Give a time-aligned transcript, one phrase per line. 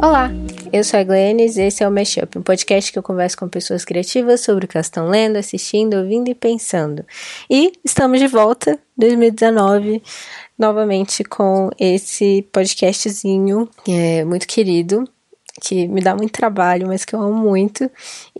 [0.00, 0.30] Olá,
[0.72, 3.48] eu sou a Glennis e esse é o Mashup, um podcast que eu converso com
[3.48, 7.04] pessoas criativas sobre o que elas estão lendo, assistindo, ouvindo e pensando.
[7.50, 10.00] E estamos de volta, 2019,
[10.56, 15.02] novamente com esse podcastzinho é, muito querido,
[15.60, 17.90] que me dá muito trabalho, mas que eu amo muito.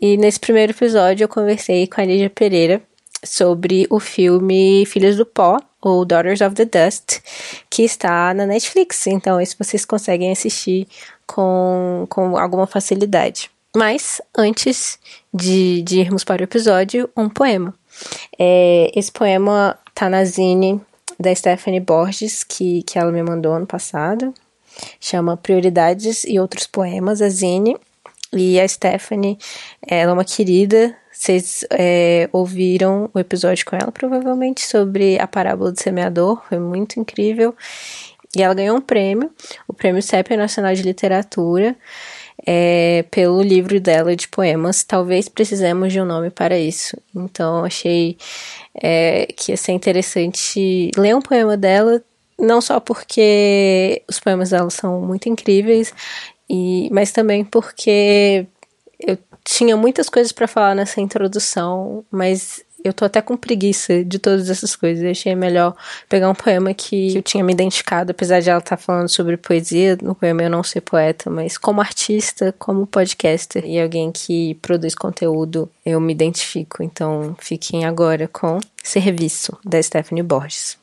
[0.01, 2.81] E nesse primeiro episódio eu conversei com a Lígia Pereira
[3.25, 7.21] sobre o filme Filhos do Pó, ou Daughters of the Dust,
[7.71, 9.07] que está na Netflix.
[9.07, 10.89] Então, esse vocês conseguem assistir
[11.27, 13.51] com, com alguma facilidade.
[13.77, 14.99] Mas, antes
[15.33, 17.75] de, de irmos para o episódio, um poema.
[18.39, 20.81] É, esse poema tá na zine
[21.19, 24.33] da Stephanie Borges, que, que ela me mandou ano passado.
[25.01, 27.77] Chama Prioridades e Outros Poemas, a zine.
[28.33, 29.39] E a Stephanie,
[29.87, 30.95] ela é uma querida.
[31.19, 36.41] Vocês é, ouviram o episódio com ela, provavelmente, sobre a parábola do semeador.
[36.49, 37.57] Foi muito incrível.
[38.37, 39.29] E ela ganhou um prêmio,
[39.67, 41.75] o Prêmio CEP Nacional de Literatura,
[42.47, 44.85] é, pelo livro dela de poemas.
[44.85, 46.97] Talvez precisemos de um nome para isso.
[47.13, 48.17] Então, achei
[48.81, 52.01] é, que ia ser interessante ler um poema dela,
[52.39, 55.93] não só porque os poemas dela são muito incríveis,
[56.49, 58.47] e, mas também porque
[59.01, 59.19] eu
[59.51, 64.51] tinha muitas coisas para falar nessa introdução, mas eu tô até com preguiça de todas
[64.51, 65.03] essas coisas.
[65.03, 65.75] Eu achei melhor
[66.07, 69.39] pegar um poema que eu tinha me identificado, apesar de ela estar tá falando sobre
[69.39, 74.55] poesia, no poema eu não ser poeta, mas como artista, como podcaster e alguém que
[74.57, 76.83] produz conteúdo, eu me identifico.
[76.83, 80.77] Então, fiquem agora com Serviço, da Stephanie Borges.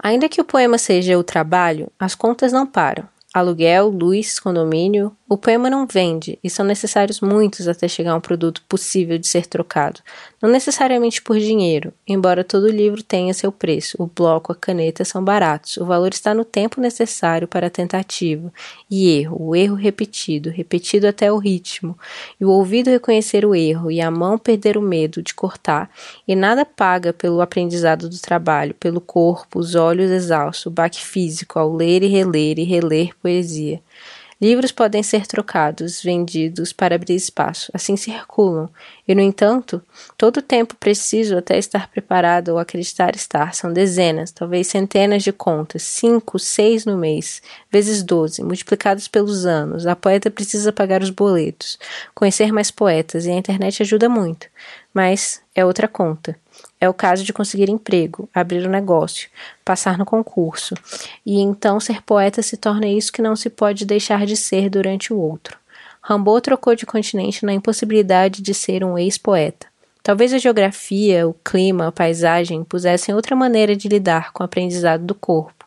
[0.00, 3.04] Ainda que o poema seja o trabalho, as contas não param.
[3.34, 8.20] Aluguel, luz, condomínio, o poema não vende e são necessários muitos até chegar a um
[8.20, 10.00] produto possível de ser trocado,
[10.40, 15.24] não necessariamente por dinheiro, embora todo livro tenha seu preço, o bloco, a caneta são
[15.24, 18.52] baratos, o valor está no tempo necessário para a tentativa
[18.88, 21.98] e erro, o erro repetido, repetido até o ritmo,
[22.40, 25.90] e o ouvido reconhecer o erro e a mão perder o medo de cortar,
[26.28, 31.58] e nada paga pelo aprendizado do trabalho, pelo corpo, os olhos exaustos, o baque físico
[31.58, 33.80] ao ler e reler e reler poesia.
[34.38, 38.68] Livros podem ser trocados, vendidos para abrir espaço, assim circulam,
[39.08, 39.82] e no entanto,
[40.18, 45.32] todo o tempo preciso até estar preparado ou acreditar estar são dezenas, talvez centenas de
[45.32, 47.40] contas, cinco, seis no mês,
[47.72, 49.86] vezes doze, multiplicados pelos anos.
[49.86, 51.78] A poeta precisa pagar os boletos,
[52.14, 54.48] conhecer mais poetas e a internet ajuda muito,
[54.92, 56.38] mas é outra conta.
[56.86, 59.28] É o caso de conseguir emprego, abrir um negócio,
[59.64, 60.72] passar no concurso,
[61.26, 65.12] e então ser poeta se torna isso que não se pode deixar de ser durante
[65.12, 65.58] o outro.
[66.00, 69.66] Rambaud trocou de continente na impossibilidade de ser um ex-poeta.
[70.00, 75.04] Talvez a geografia, o clima, a paisagem pusessem outra maneira de lidar com o aprendizado
[75.04, 75.66] do corpo.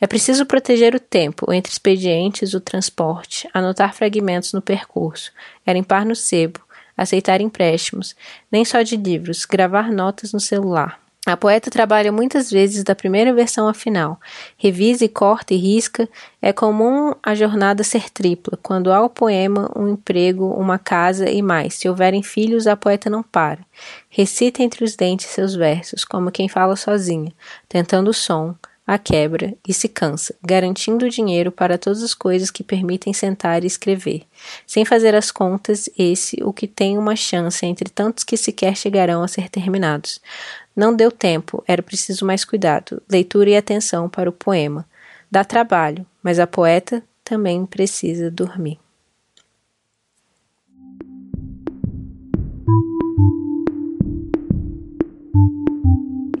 [0.00, 5.30] É preciso proteger o tempo entre expedientes, o transporte, anotar fragmentos no percurso,
[5.64, 6.58] garimpar no sebo,
[6.98, 8.16] aceitar empréstimos,
[8.50, 11.00] nem só de livros, gravar notas no celular.
[11.30, 14.18] A poeta trabalha muitas vezes da primeira versão à final.
[14.56, 16.08] Revisa e corta e risca.
[16.40, 18.58] É comum a jornada ser tripla.
[18.62, 21.74] Quando há o poema, um emprego, uma casa e mais.
[21.74, 23.58] Se houverem filhos, a poeta não para.
[24.08, 27.32] Recita entre os dentes seus versos, como quem fala sozinha,
[27.68, 28.54] tentando o som,
[28.88, 33.66] a quebra e se cansa, garantindo dinheiro para todas as coisas que permitem sentar e
[33.66, 34.22] escrever.
[34.66, 39.22] Sem fazer as contas, esse o que tem uma chance entre tantos que sequer chegarão
[39.22, 40.22] a ser terminados.
[40.74, 44.88] Não deu tempo, era preciso mais cuidado, leitura e atenção para o poema.
[45.30, 48.78] Dá trabalho, mas a poeta também precisa dormir.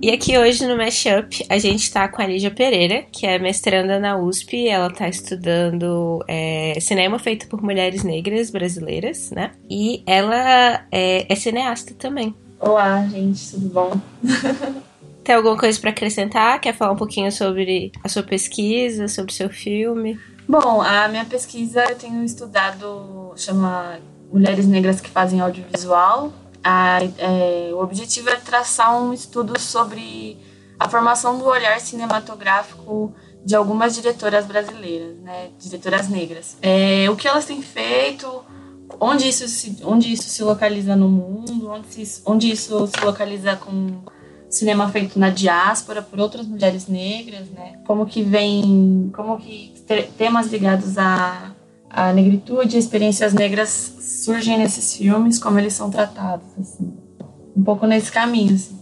[0.08, 4.00] E aqui hoje no Mashup a gente está com a Lígia Pereira, que é mestranda
[4.00, 4.66] na USP.
[4.66, 9.50] Ela está estudando é, cinema feito por mulheres negras brasileiras, né?
[9.68, 12.34] E ela é, é cineasta também.
[12.58, 14.00] Olá, gente, tudo bom?
[15.22, 16.58] Tem alguma coisa para acrescentar?
[16.58, 20.18] Quer falar um pouquinho sobre a sua pesquisa, sobre o seu filme?
[20.48, 23.98] Bom, a minha pesquisa eu tenho estudado, chama
[24.32, 26.32] Mulheres Negras que Fazem Audiovisual,
[26.62, 30.36] a, é, o objetivo é traçar um estudo sobre
[30.78, 33.12] a formação do olhar cinematográfico
[33.44, 36.56] de algumas diretoras brasileiras, né, diretoras negras.
[36.60, 38.44] É, o que elas têm feito,
[39.00, 43.56] onde isso se, onde isso se localiza no mundo, onde, se, onde isso se localiza
[43.56, 44.02] com
[44.50, 47.80] cinema feito na diáspora por outras mulheres negras, né?
[47.86, 49.74] Como que vem, como que
[50.16, 51.54] temas ligados a
[51.90, 53.94] a negritude experiências negras
[54.24, 56.96] surgem nesses filmes, como eles são tratados, assim.
[57.56, 58.78] Um pouco nesse caminho, assim.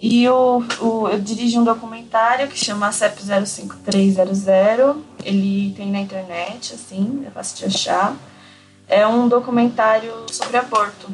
[0.00, 6.74] E o, o, eu dirigi um documentário que chama CEP 05300, Ele tem na internet,
[6.74, 8.16] assim, é fácil de achar.
[8.86, 11.08] É um documentário sobre aborto,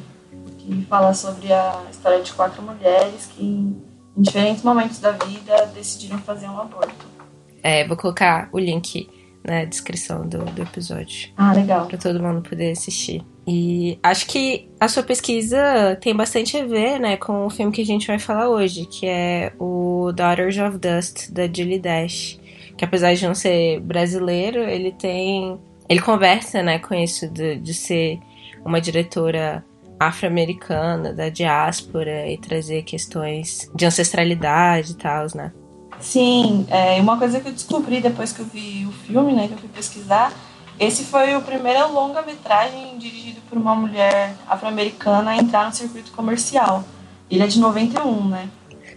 [0.59, 3.83] que fala sobre a história de quatro mulheres que, em
[4.17, 7.07] diferentes momentos da vida, decidiram fazer um aborto.
[7.63, 9.09] É, vou colocar o link
[9.45, 11.31] na descrição do, do episódio.
[11.37, 11.87] Ah, legal.
[11.87, 13.25] Pra todo mundo poder assistir.
[13.53, 17.83] E acho que a sua pesquisa tem bastante a ver, né, com o filme que
[17.83, 22.39] a gente vai falar hoje, que é o Daughters of Dust, da Julie Dash.
[22.77, 25.59] Que apesar de não ser brasileiro, ele tem.
[25.89, 28.21] Ele conversa, né, com isso de, de ser
[28.65, 29.65] uma diretora
[29.99, 35.53] afro-americana, da diáspora, e trazer questões de ancestralidade e tal, né?
[35.99, 39.55] Sim, é, uma coisa que eu descobri depois que eu vi o filme, né, que
[39.55, 40.33] eu fui pesquisar,
[40.81, 46.83] esse foi o primeiro longa-metragem dirigido por uma mulher afro-americana a entrar no circuito comercial.
[47.31, 48.49] Ele é de 91, né?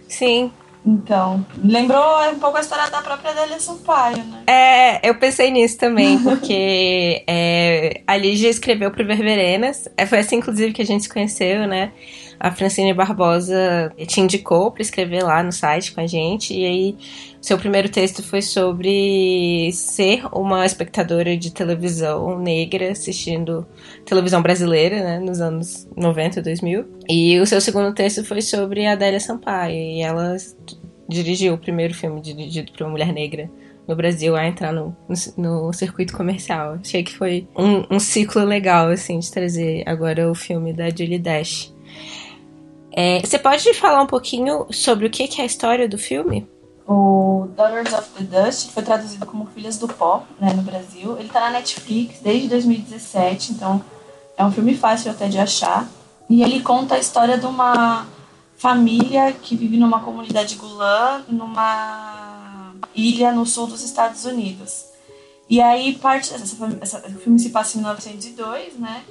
[0.08, 0.50] Sim.
[0.86, 4.42] Então, lembrou um pouco a história da própria Adélia Sampaio, né?
[4.46, 10.36] É, eu pensei nisso também, porque é, a Lígia escreveu pro Verberenas, é, foi assim,
[10.36, 11.92] inclusive, que a gente se conheceu, né?
[12.44, 16.52] A Francine Barbosa te indicou para escrever lá no site com a gente.
[16.52, 16.96] E aí,
[17.40, 23.66] seu primeiro texto foi sobre ser uma espectadora de televisão negra assistindo
[24.04, 26.84] televisão brasileira, né, nos anos 90, 2000.
[27.08, 29.74] E o seu segundo texto foi sobre a Adélia Sampaio.
[29.74, 30.36] E ela
[31.08, 33.50] dirigiu o primeiro filme dirigido por uma mulher negra
[33.88, 36.74] no Brasil a entrar no, no, no circuito comercial.
[36.74, 41.18] Achei que foi um, um, ciclo legal, assim, de trazer agora o filme da Julie
[41.18, 41.73] Dash.
[42.96, 46.48] É, você pode falar um pouquinho sobre o que é a história do filme?
[46.86, 51.16] O Daughters of the Dust foi traduzido como Filhas do Pó, né, no Brasil.
[51.16, 53.82] Ele está na Netflix desde 2017, então
[54.36, 55.88] é um filme fácil até de achar.
[56.30, 58.06] E ele conta a história de uma
[58.56, 64.84] família que vive numa comunidade gulã, numa ilha no sul dos Estados Unidos.
[65.50, 69.02] E aí parte essa, essa, o filme se passa em 1902, né?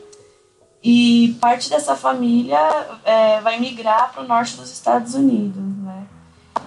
[0.83, 2.59] E parte dessa família
[3.06, 6.03] é, vai migrar para o norte dos Estados Unidos, né?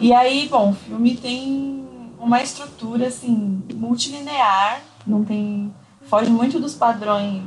[0.00, 1.86] E aí, bom, o filme tem
[2.18, 5.72] uma estrutura, assim, multilinear, não tem...
[6.02, 7.42] foge muito dos padrões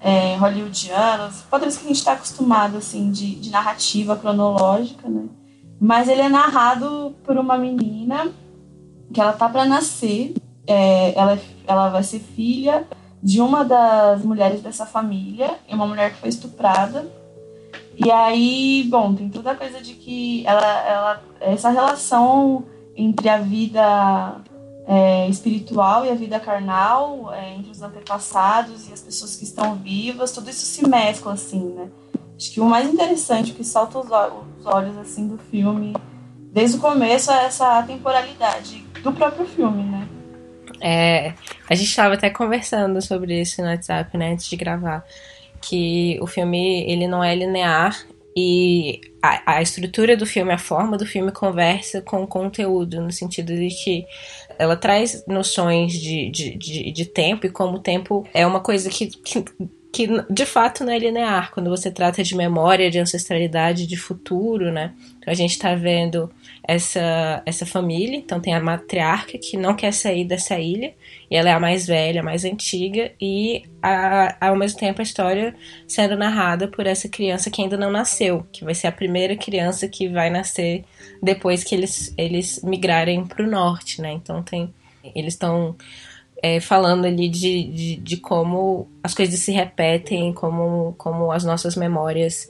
[0.00, 5.26] é, hollywoodianos, padrões que a gente está acostumado, assim, de, de narrativa cronológica, né?
[5.80, 8.32] Mas ele é narrado por uma menina
[9.12, 10.34] que ela tá para nascer,
[10.66, 12.86] é, ela, ela vai ser filha
[13.22, 17.10] de uma das mulheres dessa família, uma mulher que foi estuprada.
[17.96, 22.64] E aí, bom, tem toda a coisa de que ela, ela essa relação
[22.96, 24.36] entre a vida
[24.86, 29.74] é, espiritual e a vida carnal, é, entre os antepassados e as pessoas que estão
[29.74, 31.88] vivas, tudo isso se mescla assim, né?
[32.36, 35.94] Acho que o mais interessante, o que salta os olhos assim do filme,
[36.52, 40.08] desde o começo, é essa temporalidade do próprio filme, né?
[40.80, 41.34] É,
[41.68, 45.04] a gente estava até conversando sobre isso no WhatsApp, né, antes de gravar,
[45.60, 47.96] que o filme ele não é linear
[48.36, 53.10] e a, a estrutura do filme, a forma do filme conversa com o conteúdo, no
[53.10, 54.06] sentido de que
[54.58, 58.88] ela traz noções de, de, de, de tempo e como o tempo é uma coisa
[58.88, 59.44] que, que
[59.90, 64.70] que de fato não é linear quando você trata de memória, de ancestralidade, de futuro,
[64.70, 64.94] né?
[65.18, 66.30] Então a gente está vendo
[66.68, 70.92] essa, essa família, então tem a matriarca que não quer sair dessa ilha,
[71.30, 75.02] e ela é a mais velha, a mais antiga, e a, ao mesmo tempo a
[75.02, 75.54] história
[75.86, 79.88] sendo narrada por essa criança que ainda não nasceu, que vai ser a primeira criança
[79.88, 80.84] que vai nascer
[81.22, 84.12] depois que eles, eles migrarem para o norte, né?
[84.12, 84.74] Então tem.
[85.14, 85.74] Eles estão
[86.42, 91.76] é, falando ali de, de, de, como as coisas se repetem, como, como as nossas
[91.76, 92.46] memórias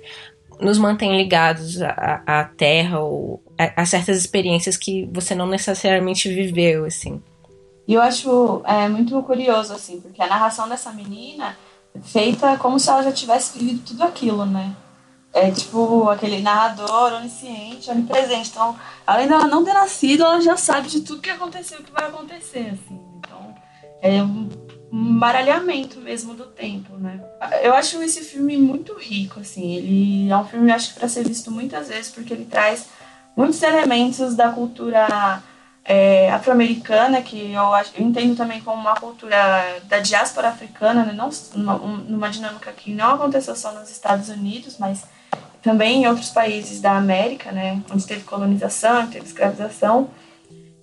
[0.60, 6.28] nos mantêm ligados à, à terra ou a, a, certas experiências que você não necessariamente
[6.28, 7.22] viveu, assim.
[7.86, 11.56] E eu acho é, muito curioso, assim, porque a narração dessa menina
[11.94, 14.74] é feita como se ela já tivesse vivido tudo aquilo, né?
[15.32, 18.50] É tipo aquele narrador onisciente, onipresente.
[18.50, 22.06] Então, além dela não ter nascido, ela já sabe de tudo que aconteceu, que vai
[22.06, 23.08] acontecer, assim
[24.00, 24.48] é um,
[24.90, 27.20] baralhamento mesmo do tempo, né?
[27.62, 29.74] Eu acho esse filme muito rico, assim.
[29.74, 32.86] Ele é um filme, acho que para ser visto muitas vezes, porque ele traz
[33.36, 35.42] muitos elementos da cultura
[35.84, 39.36] é, afro-americana, que eu, acho, eu entendo também como uma cultura
[39.84, 41.12] da diáspora africana, né?
[41.12, 41.30] não
[42.08, 45.04] numa dinâmica que não aconteceu só nos Estados Unidos, mas
[45.62, 47.82] também em outros países da América, né?
[47.90, 50.08] Onde teve colonização, teve escravização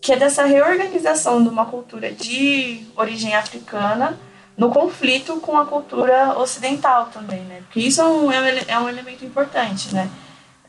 [0.06, 4.16] que é dessa reorganização de uma cultura de origem africana
[4.56, 7.64] no conflito com a cultura ocidental também, né?
[7.64, 10.08] Porque isso é um, é um elemento importante, né?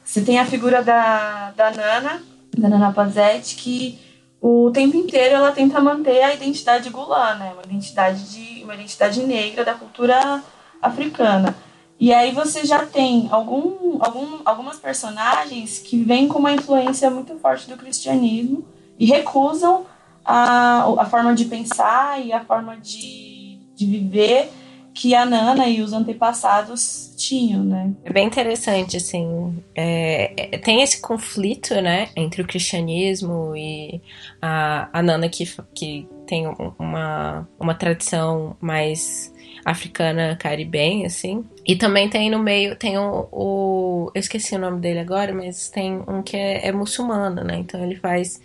[0.02, 2.22] Você tem a figura da, da Nana,
[2.56, 3.98] da Nana Pazetti, que
[4.40, 7.52] o tempo inteiro ela tenta manter a identidade gulã, né?
[7.52, 10.42] Uma identidade de uma identidade negra da cultura
[10.80, 11.54] africana.
[12.00, 17.38] E aí você já tem algum, algum, algumas personagens que vêm com uma influência muito
[17.38, 18.64] forte do cristianismo
[18.98, 19.86] e recusam
[20.24, 24.50] a, a forma de pensar e a forma de, de viver
[24.96, 27.92] que a Nana e os antepassados tinham, né?
[28.02, 29.62] É bem interessante, assim.
[29.74, 34.00] É, é, tem esse conflito, né, entre o cristianismo e
[34.40, 36.46] a, a Nana que, que tem
[36.78, 39.34] uma, uma tradição mais
[39.66, 41.44] africana caribenha, assim.
[41.66, 45.68] E também tem no meio, tem o, o, Eu esqueci o nome dele agora, mas
[45.68, 47.56] tem um que é, é muçulmano, né?
[47.58, 48.40] Então ele faz.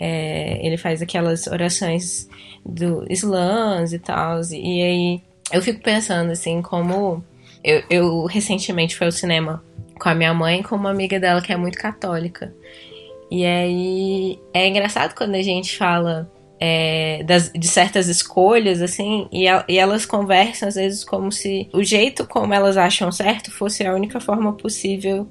[0.00, 2.28] É, ele faz aquelas orações
[2.64, 4.40] do Islãs e tal.
[4.52, 7.22] E aí eu fico pensando assim, como
[7.64, 9.62] eu, eu recentemente fui ao cinema
[9.98, 12.54] com a minha mãe com uma amiga dela que é muito católica.
[13.30, 19.44] E aí é engraçado quando a gente fala é, das, de certas escolhas, assim, e,
[19.68, 23.94] e, elas conversam às vezes como se o jeito como elas acham certo fosse a
[23.94, 25.28] única forma possível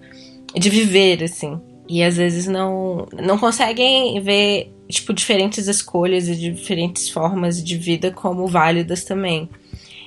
[0.56, 1.60] de viver, assim.
[1.88, 8.12] E às vezes não, não conseguem ver, tipo, diferentes escolhas e diferentes formas de vida
[8.12, 9.50] como válidas também.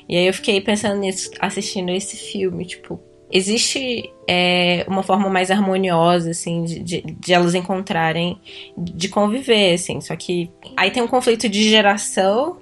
[0.09, 5.51] E aí eu fiquei pensando nisso, assistindo esse filme, tipo, existe é, uma forma mais
[5.51, 8.39] harmoniosa, assim, de, de, de, elas encontrarem,
[8.77, 10.01] de conviver, assim.
[10.01, 12.59] Só que aí tem um conflito de geração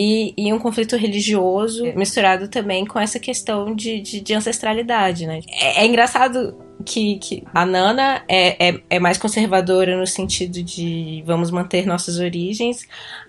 [0.00, 5.40] e, e um conflito religioso misturado também com essa questão de, de, de ancestralidade, né?
[5.48, 11.24] É, é engraçado que, que, a Nana é, é, é, mais conservadora no sentido de
[11.26, 12.86] vamos manter nossas origens.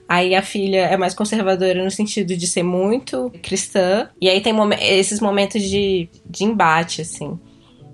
[0.07, 4.07] Aí a filha é mais conservadora no sentido de ser muito cristã.
[4.21, 7.39] E aí tem mom esses momentos de, de embate, assim.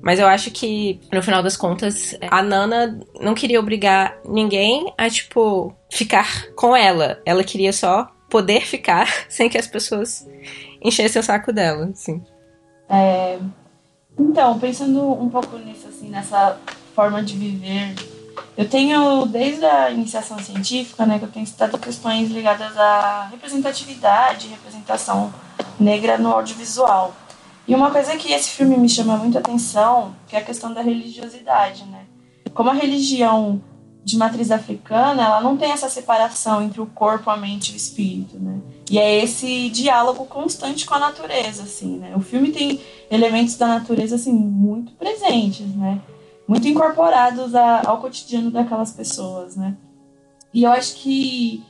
[0.02, 5.10] Mas eu acho que, no final das contas, a Nana não queria obrigar ninguém a,
[5.10, 7.22] tipo, ficar com ela.
[7.26, 10.28] Ela queria só poder ficar sem que as pessoas
[10.84, 12.22] enchessem o saco dela, assim.
[12.90, 13.40] É,
[14.20, 16.60] então, pensando um pouco nisso, assim, nessa
[16.94, 17.96] forma de viver,
[18.58, 24.50] eu tenho, desde a iniciação científica, né, que eu tenho estudado questões ligadas à representatividade,
[24.50, 25.34] representação
[25.80, 27.16] negra no audiovisual.
[27.66, 30.82] E uma coisa que esse filme me chama muito atenção, que é a questão da
[30.82, 32.04] religiosidade, né?
[32.54, 33.62] Como a religião
[34.06, 37.76] de matriz africana, ela não tem essa separação entre o corpo, a mente e o
[37.76, 38.62] espírito, né?
[38.88, 42.14] E é esse diálogo constante com a natureza, assim, né?
[42.16, 46.00] O filme tem elementos da natureza, assim, muito presentes, né?
[46.48, 49.76] Muito incorporados a, ao cotidiano daquelas pessoas, né?
[50.54, 51.64] E eu acho que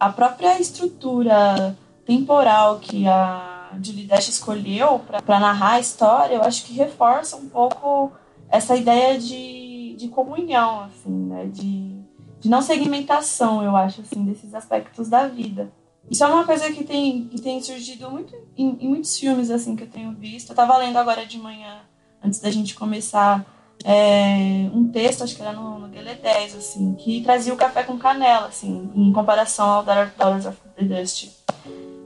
[0.00, 6.64] a própria estrutura temporal que a Julie Dash escolheu para narrar a história, eu acho
[6.64, 8.10] que reforça um pouco
[8.50, 9.65] essa ideia de,
[9.96, 11.46] de comunhão, assim, né?
[11.46, 11.96] De,
[12.40, 15.72] de não segmentação, eu acho, assim, desses aspectos da vida.
[16.10, 19.74] Isso é uma coisa que tem, que tem surgido muito em, em, muitos filmes assim
[19.74, 20.50] que eu tenho visto.
[20.50, 21.80] Eu estava lendo agora de manhã,
[22.22, 23.44] antes da gente começar,
[23.84, 27.82] é, um texto, acho que era no, no Guele 10, assim, que trazia o café
[27.82, 31.28] com canela, assim, em comparação ao Daughters of the Dust.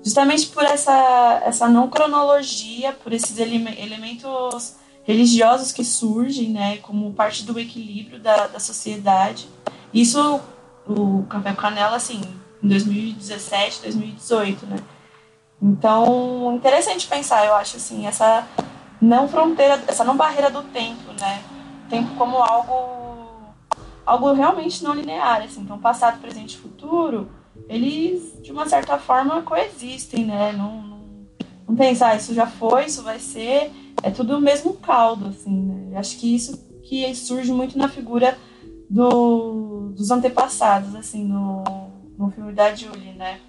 [0.03, 4.77] Justamente por essa, essa não cronologia, por esses ele, elementos
[5.11, 9.49] religiosos que surgem, né, como parte do equilíbrio da, da sociedade.
[9.93, 10.41] Isso,
[10.87, 12.21] o café canela, assim,
[12.63, 14.77] em 2017, 2018, né?
[15.61, 18.47] Então, interessante pensar, eu acho assim, essa
[19.01, 21.43] não fronteira, essa não barreira do tempo, né?
[21.89, 23.01] Tempo como algo
[24.07, 25.61] algo realmente não linear, assim.
[25.61, 27.31] Então, passado, presente e futuro,
[27.69, 30.53] eles de uma certa forma coexistem, né?
[30.53, 31.01] Não, não,
[31.69, 33.71] não pensar, ah, isso já foi, isso vai ser,
[34.03, 35.99] é tudo o mesmo caldo, assim, né?
[35.99, 38.37] Acho que isso que surge muito na figura
[38.89, 41.91] do, dos antepassados, assim, no
[42.21, 43.41] no filme da Julie, né?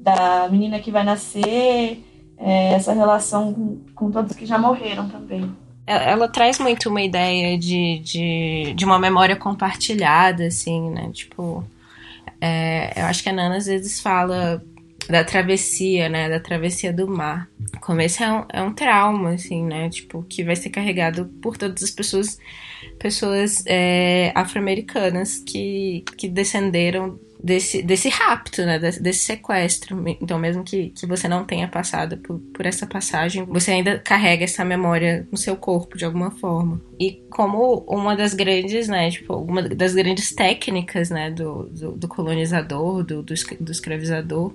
[0.00, 2.02] Da menina que vai nascer,
[2.38, 5.54] é, essa relação com, com todos que já morreram também.
[5.86, 11.10] Ela, ela, traz muito uma ideia de, de, de uma memória compartilhada, assim, né?
[11.12, 11.62] Tipo,
[12.40, 14.64] é, eu acho que a Nana às vezes fala
[15.08, 16.28] da travessia, né?
[16.28, 17.48] Da travessia do mar.
[17.80, 19.88] Como esse é um, é um trauma, assim, né?
[19.88, 22.38] Tipo, que vai ser carregado por todas as pessoas,
[22.98, 28.78] pessoas é, afro-americanas que, que descenderam desse, desse rapto, né?
[28.78, 30.02] Desse, desse, sequestro.
[30.20, 34.44] Então, mesmo que, que você não tenha passado por, por essa passagem, você ainda carrega
[34.44, 36.80] essa memória no seu corpo de alguma forma.
[36.98, 39.08] E como uma das grandes, né?
[39.10, 41.30] Tipo, uma das grandes técnicas, né?
[41.30, 44.52] Do, do, do colonizador, do, do, do escravizador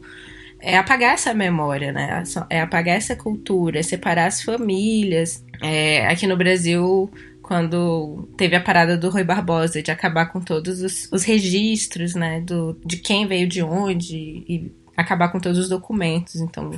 [0.61, 2.23] é apagar essa memória, né?
[2.49, 5.43] É apagar essa cultura, é separar as famílias.
[5.61, 7.11] É, aqui no Brasil
[7.51, 12.39] quando teve a parada do Rui Barbosa de acabar com todos os, os registros, né,
[12.39, 14.15] do, de quem veio de onde
[14.47, 16.71] e acabar com todos os documentos, então,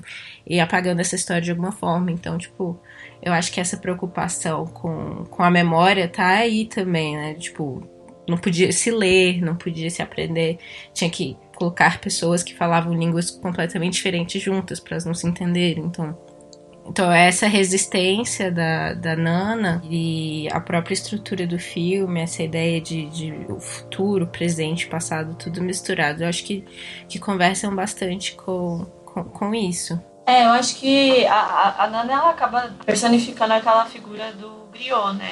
[0.48, 2.12] e apagando essa história de alguma forma.
[2.12, 2.80] Então, tipo,
[3.22, 7.34] eu acho que essa preocupação com, com a memória tá aí também, né?
[7.36, 7.88] Tipo,
[8.28, 10.58] não podia se ler, não podia se aprender,
[10.92, 15.86] tinha que colocar pessoas que falavam línguas completamente diferentes juntas para elas não se entenderem.
[15.86, 16.18] Então,
[16.86, 23.06] então, essa resistência da, da Nana e a própria estrutura do filme, essa ideia de,
[23.06, 26.66] de o futuro, presente, passado, tudo misturado, eu acho que,
[27.08, 29.98] que conversam bastante com, com, com isso.
[30.26, 35.32] É, eu acho que a, a Nana ela acaba personificando aquela figura do griot, né?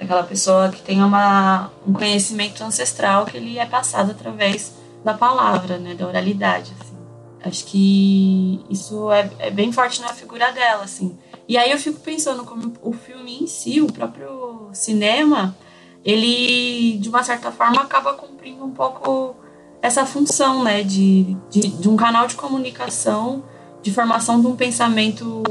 [0.00, 5.78] Aquela pessoa que tem uma, um conhecimento ancestral que ele é passado através da palavra,
[5.78, 5.94] né?
[5.94, 6.96] Da oralidade, assim.
[7.42, 11.18] Acho que isso é, é bem forte na figura dela, assim.
[11.48, 15.56] E aí eu fico pensando como o filme em si, o próprio cinema,
[16.04, 19.34] ele, de uma certa forma, acaba cumprindo um pouco
[19.80, 20.82] essa função, né?
[20.82, 23.42] De, de, de um canal de comunicação,
[23.82, 25.42] de formação de um pensamento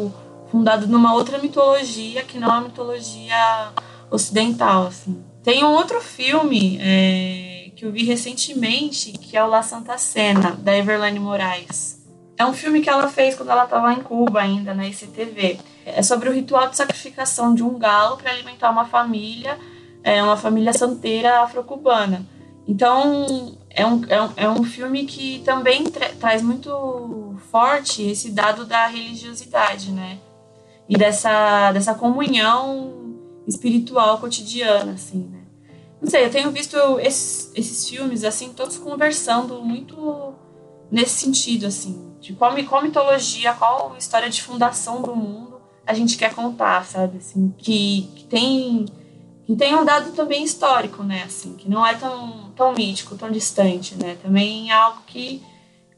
[0.52, 3.72] fundado numa outra mitologia, que não é a mitologia
[4.12, 5.24] ocidental, assim.
[5.44, 6.78] Tem um outro filme...
[6.82, 12.06] É, que eu vi recentemente, que é o La Santa Cena, da Everline Moraes.
[12.38, 15.58] É um filme que ela fez quando ela estava em Cuba ainda, na ICTV.
[15.86, 19.58] É sobre o ritual de sacrificação de um galo para alimentar uma família,
[20.04, 22.28] é uma família santeira afro-cubana.
[22.68, 28.32] Então, é um, é um, é um filme que também tra traz muito forte esse
[28.32, 30.20] dado da religiosidade, né?
[30.90, 33.16] E dessa, dessa comunhão
[33.48, 35.39] espiritual cotidiana, assim, né?
[36.02, 40.34] Não sei, eu tenho visto esses, esses filmes, assim, todos conversando muito
[40.92, 46.18] nesse sentido, assim, de qual, qual mitologia, qual história de fundação do mundo a gente
[46.18, 47.18] quer contar, sabe?
[47.18, 48.86] Assim, que, que tem
[49.50, 51.24] que tem um dado também histórico, né?
[51.24, 54.16] Assim, que não é tão, tão mítico, tão distante, né?
[54.22, 55.42] Também é algo que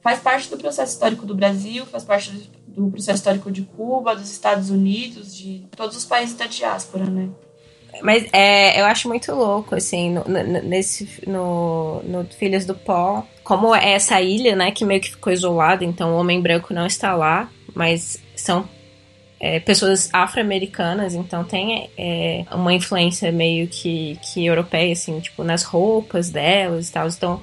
[0.02, 2.32] faz parte do processo histórico do Brasil, faz parte
[2.66, 7.30] do processo histórico de Cuba, dos Estados Unidos, de todos os países da diáspora, né?
[8.02, 13.26] Mas é, eu acho muito louco, assim, no, no, nesse, no, no Filhas do Pó,
[13.44, 16.86] como é essa ilha, né, que meio que ficou isolada, então o homem branco não
[16.86, 18.68] está lá, mas são
[19.40, 25.64] é, pessoas afro-americanas, então tem é, uma influência meio que, que europeia, assim, tipo, nas
[25.64, 27.08] roupas delas e tal.
[27.08, 27.42] Então,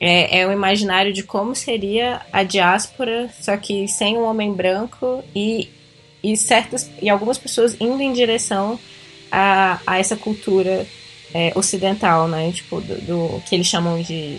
[0.00, 5.22] é, é o imaginário de como seria a diáspora, só que sem um homem branco
[5.34, 5.68] e,
[6.22, 8.78] e certas e algumas pessoas indo em direção
[9.38, 10.86] a, a essa cultura
[11.34, 12.50] é, ocidental, né?
[12.52, 14.38] Tipo, do, do, que eles chamam de,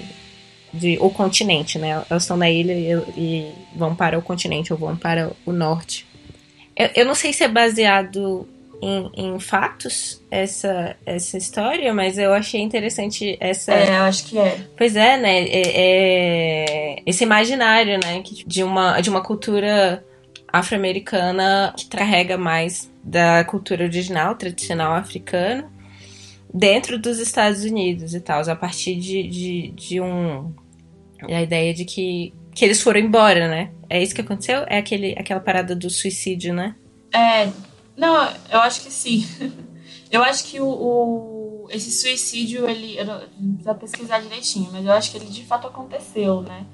[0.73, 2.03] de o continente, né?
[2.09, 6.03] Elas estão na ilha e, e, vão para o continente ou vão para o norte.
[6.75, 8.47] Eu, eu não sei se é baseado
[8.81, 13.73] em, em, fatos essa, essa história, mas eu achei interessante essa.
[13.73, 14.57] É, eu acho que é.
[14.75, 15.43] Pois é, né?
[15.43, 18.23] É, é, esse imaginário, né?
[18.47, 20.03] De uma, de uma cultura
[20.57, 25.71] afro-americana que carrega mais da cultura original, tradicional africana,
[26.53, 30.53] dentro dos Estados Unidos e tal, a partir de, de, de um.
[31.23, 33.71] a ideia de que, que eles foram embora, né?
[33.89, 34.65] É isso que aconteceu?
[34.67, 36.75] É aquele, aquela parada do suicídio, né?
[37.13, 37.49] É.
[37.95, 38.13] Não,
[38.51, 39.25] eu acho que sim.
[40.09, 42.97] Eu acho que o, o esse suicídio, ele.
[42.97, 43.19] Eu não,
[43.53, 46.65] precisa pesquisar direitinho, mas eu acho que ele de fato aconteceu, né?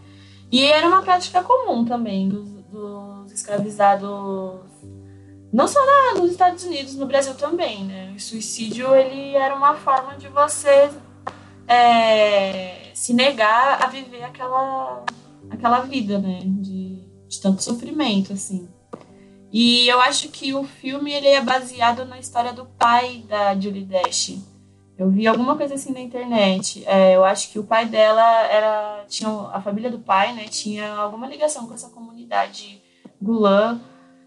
[0.51, 4.59] E era uma prática comum também dos, dos escravizados
[5.53, 8.11] não só na, nos Estados Unidos, no Brasil também, né?
[8.15, 10.89] O suicídio ele era uma forma de você
[11.67, 15.05] é, se negar a viver aquela,
[15.51, 16.39] aquela vida, né?
[16.43, 18.67] De, de tanto sofrimento, assim.
[19.51, 23.85] E eu acho que o filme ele é baseado na história do pai da Julie
[23.85, 24.35] Dash.
[25.03, 26.83] Eu vi alguma coisa assim na internet.
[26.85, 30.45] É, eu acho que o pai dela era tinha a família do pai, né?
[30.45, 32.81] Tinha alguma ligação com essa comunidade
[33.21, 33.79] Gulan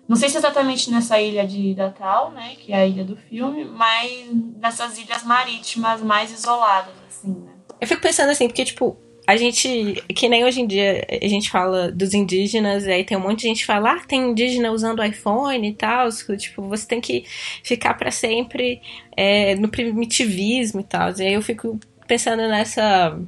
[0.09, 3.65] não sei se exatamente nessa ilha de Natal, né, que é a ilha do filme,
[3.65, 7.53] mas nessas ilhas marítimas mais isoladas, assim, né?
[7.81, 11.51] Eu fico pensando assim, porque, tipo, a gente, que nem hoje em dia a gente
[11.51, 14.71] fala dos indígenas, e aí tem um monte de gente que fala, ah, tem indígena
[14.71, 16.09] usando iPhone e tal,
[16.39, 17.25] tipo, você tem que
[17.63, 18.81] ficar para sempre
[19.17, 21.11] é, no primitivismo e tal.
[21.19, 23.19] E aí eu fico pensando nessa,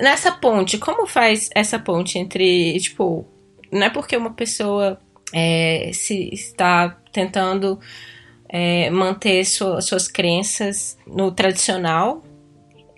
[0.00, 3.26] nessa ponte, como faz essa ponte entre, tipo,
[3.72, 4.98] não é porque uma pessoa
[5.32, 7.78] é, se está tentando
[8.48, 12.22] é, manter sua, suas crenças no tradicional.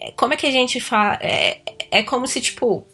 [0.00, 1.18] É, como é que a gente faz?
[1.20, 1.60] É,
[1.92, 2.86] é como se, tipo,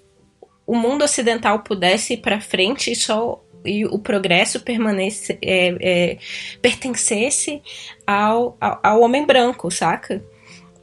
[0.66, 6.18] o mundo ocidental pudesse ir para frente e só e o progresso permanece, é, é,
[6.60, 7.62] pertencesse
[8.06, 10.22] ao, ao, ao homem branco, saca?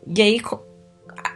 [0.08, 0.42] E aí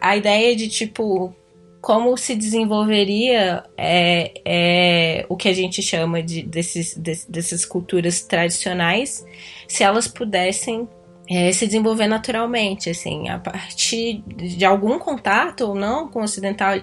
[0.02, 1.34] a ideia de tipo
[1.82, 8.22] como se desenvolveria é, é, o que a gente chama de, desses, de, dessas culturas
[8.22, 9.26] tradicionais
[9.68, 10.88] se elas pudessem
[11.30, 16.74] é, se desenvolver naturalmente, assim, a partir de algum contato ou não com, ocidental,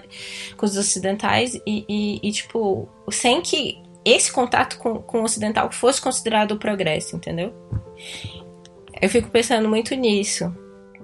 [0.55, 5.69] com os ocidentais e, e, e tipo, sem que esse contato com, com o ocidental
[5.69, 7.53] fosse considerado o progresso, entendeu?
[9.01, 10.55] Eu fico pensando muito nisso,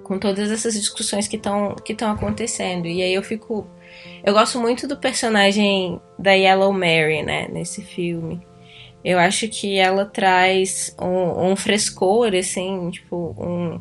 [0.02, 2.86] com todas essas discussões que estão que acontecendo.
[2.86, 3.66] E aí eu fico.
[4.24, 8.40] Eu gosto muito do personagem da Yellow Mary, né, nesse filme.
[9.04, 13.80] Eu acho que ela traz um, um frescor, assim, tipo, um.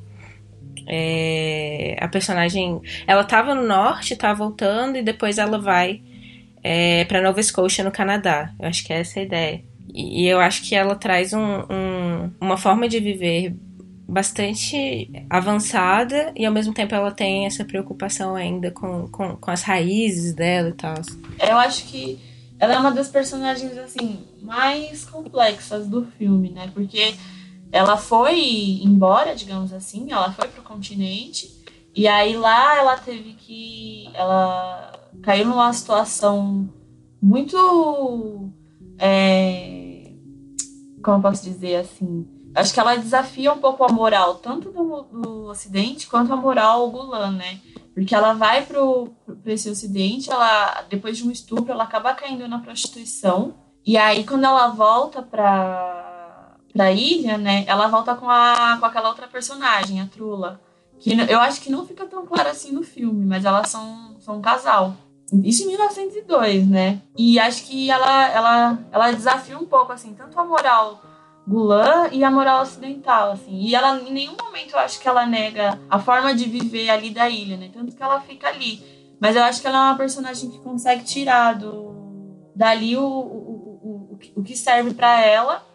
[0.86, 2.82] É, a personagem.
[3.08, 6.02] Ela tava no norte, tá voltando, e depois ela vai
[6.62, 8.54] é, para Nova Scotia, no Canadá.
[8.60, 9.64] Eu acho que é essa a ideia.
[9.94, 13.56] E, e eu acho que ela traz um, um, uma forma de viver
[14.08, 19.64] bastante avançada e ao mesmo tempo ela tem essa preocupação ainda com, com, com as
[19.64, 20.96] raízes dela e tal.
[21.40, 22.20] Eu acho que
[22.64, 26.72] ela é uma das personagens assim mais complexas do filme, né?
[26.74, 27.14] Porque
[27.74, 31.62] ela foi embora, digamos assim, ela foi pro continente
[31.94, 36.70] e aí lá ela teve que ela caiu numa situação
[37.22, 38.50] muito
[38.98, 40.14] é,
[41.04, 45.02] como eu posso dizer assim, acho que ela desafia um pouco a moral tanto do,
[45.04, 47.60] do Ocidente quanto a moral Gulan, né?
[47.94, 49.14] Porque ela vai pro
[49.46, 53.54] esse Ocidente, ela depois de um estupro, ela acaba caindo na prostituição.
[53.86, 57.64] E aí quando ela volta pra pra ilha, né?
[57.68, 60.60] Ela volta com a com aquela outra personagem, a Trula,
[61.00, 64.38] que eu acho que não fica tão claro assim no filme, mas elas são são
[64.38, 64.96] um casal.
[65.44, 67.02] Isso em 1902, né?
[67.18, 71.13] E acho que ela ela ela desafia um pouco assim, tanto a moral
[71.48, 73.62] Gulan e a moral ocidental, assim.
[73.62, 77.10] E ela, em nenhum momento, eu acho que ela nega a forma de viver ali
[77.10, 77.70] da ilha, né?
[77.74, 78.84] Tanto que ela fica ali.
[79.20, 81.94] Mas eu acho que ela é uma personagem que consegue tirar do,
[82.56, 83.80] dali o, o,
[84.14, 85.66] o, o que serve para ela,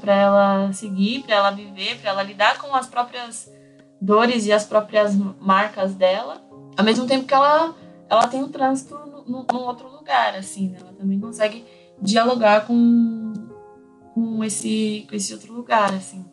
[0.00, 3.50] para ela seguir, para ela viver, para ela lidar com as próprias
[4.00, 6.42] dores e as próprias marcas dela.
[6.76, 7.74] Ao mesmo tempo que ela,
[8.08, 10.78] ela tem um trânsito num outro lugar, assim, né?
[10.80, 11.64] Ela também consegue
[12.00, 13.33] dialogar com
[14.14, 16.24] com esse, com esse outro lugar, assim.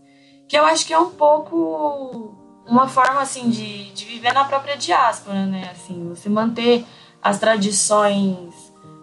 [0.47, 2.35] Que eu acho que é um pouco
[2.67, 5.71] uma forma, assim, de, de viver na própria diáspora, né?
[5.71, 6.85] Assim, você manter
[7.21, 8.53] as tradições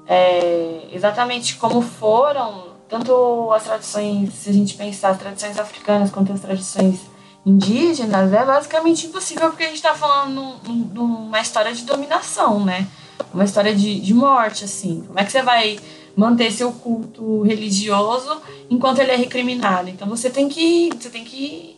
[0.07, 6.33] é, exatamente como foram, tanto as tradições, se a gente pensar as tradições africanas quanto
[6.33, 7.01] as tradições
[7.45, 12.87] indígenas, é basicamente impossível porque a gente está falando de uma história de dominação, né?
[13.33, 15.05] Uma história de, de morte, assim.
[15.07, 15.79] Como é que você vai
[16.19, 19.89] manter seu culto religioso enquanto ele é recriminado.
[19.89, 21.77] Então você tem que, você tem que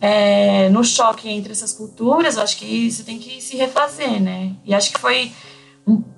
[0.00, 4.56] é, no choque entre essas culturas, eu acho que você tem que se refazer, né?
[4.64, 5.30] E acho que foi,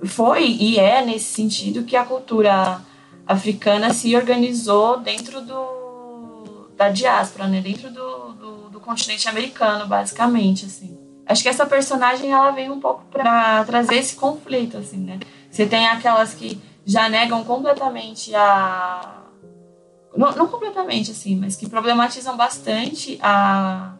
[0.07, 2.81] foi e é nesse sentido que a cultura
[3.27, 7.61] africana se organizou dentro do, da diáspora, né?
[7.61, 10.97] Dentro do, do, do continente americano, basicamente, assim.
[11.27, 15.21] Acho que essa personagem ela veio um pouco para trazer esse conflito, assim, né?
[15.51, 19.25] Você tem aquelas que já negam completamente a.
[20.17, 23.93] Não, não completamente, assim, mas que problematizam bastante a,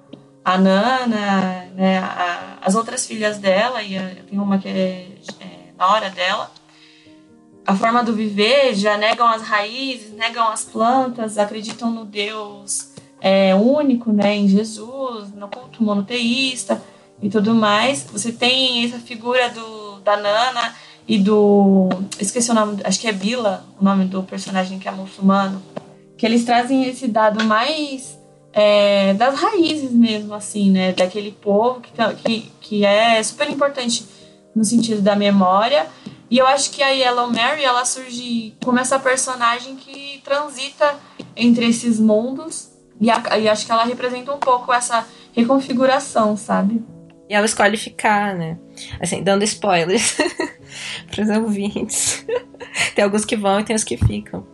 [0.43, 5.07] a Nana, né, a, as outras filhas dela, e a, tem uma que é,
[5.39, 6.51] é nora dela.
[7.67, 13.55] A forma do viver, já negam as raízes, negam as plantas, acreditam no Deus é,
[13.55, 16.83] único, né, em Jesus, no culto monoteísta
[17.21, 18.05] e tudo mais.
[18.05, 20.75] Você tem essa figura do, da Nana
[21.09, 21.89] e do.
[22.21, 25.63] Esqueci o nome, acho que é Bila, o nome do personagem que é muçulmano.
[26.19, 28.19] Que eles trazem esse dado mais
[28.53, 30.93] é, das raízes mesmo, assim, né?
[30.93, 34.05] Daquele povo que, tá, que, que é super importante
[34.55, 35.87] no sentido da memória.
[36.31, 40.95] E eu acho que a Yellow Mary ela surge como essa personagem que transita
[41.35, 42.69] entre esses mundos.
[43.01, 46.85] E, a, e acho que ela representa um pouco essa reconfiguração, sabe?
[47.31, 48.59] E ela escolhe ficar, né?
[49.01, 50.17] Assim, dando spoilers
[51.11, 52.27] para os ouvintes.
[52.95, 54.47] tem alguns que vão e tem os que ficam.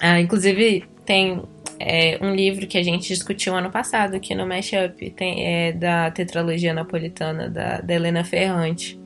[0.00, 1.42] Ah, inclusive, tem
[1.78, 6.10] é, um livro que a gente discutiu ano passado aqui no Mashup, tem, é da
[6.10, 8.98] tetralogia napolitana da, da Helena Ferrante.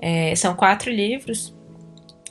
[0.00, 1.54] É, são quatro livros.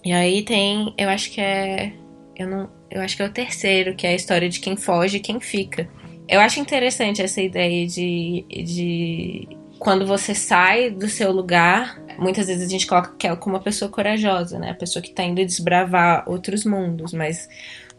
[0.03, 1.93] E aí tem, eu acho que é.
[2.36, 2.69] Eu não.
[2.89, 5.39] Eu acho que é o terceiro, que é a história de quem foge e quem
[5.39, 5.89] fica.
[6.27, 9.47] Eu acho interessante essa ideia de, de
[9.83, 13.91] quando você sai do seu lugar, muitas vezes a gente coloca ela como uma pessoa
[13.91, 14.71] corajosa, né?
[14.71, 17.49] A pessoa que está indo desbravar outros mundos, mas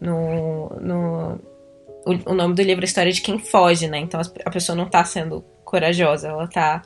[0.00, 1.38] no, no
[2.06, 3.98] o, o, nome do livro é a história de quem foge, né?
[3.98, 6.82] Então a pessoa não tá sendo corajosa, ela tá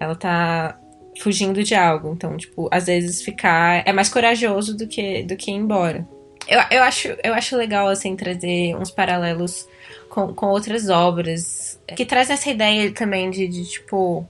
[0.00, 0.78] ela tá
[1.20, 2.12] fugindo de algo.
[2.12, 6.06] Então, tipo, às vezes ficar é mais corajoso do que do que ir embora.
[6.48, 9.68] Eu, eu, acho, eu acho legal, assim, trazer uns paralelos
[10.08, 14.26] com, com outras obras que traz essa ideia também de, de tipo,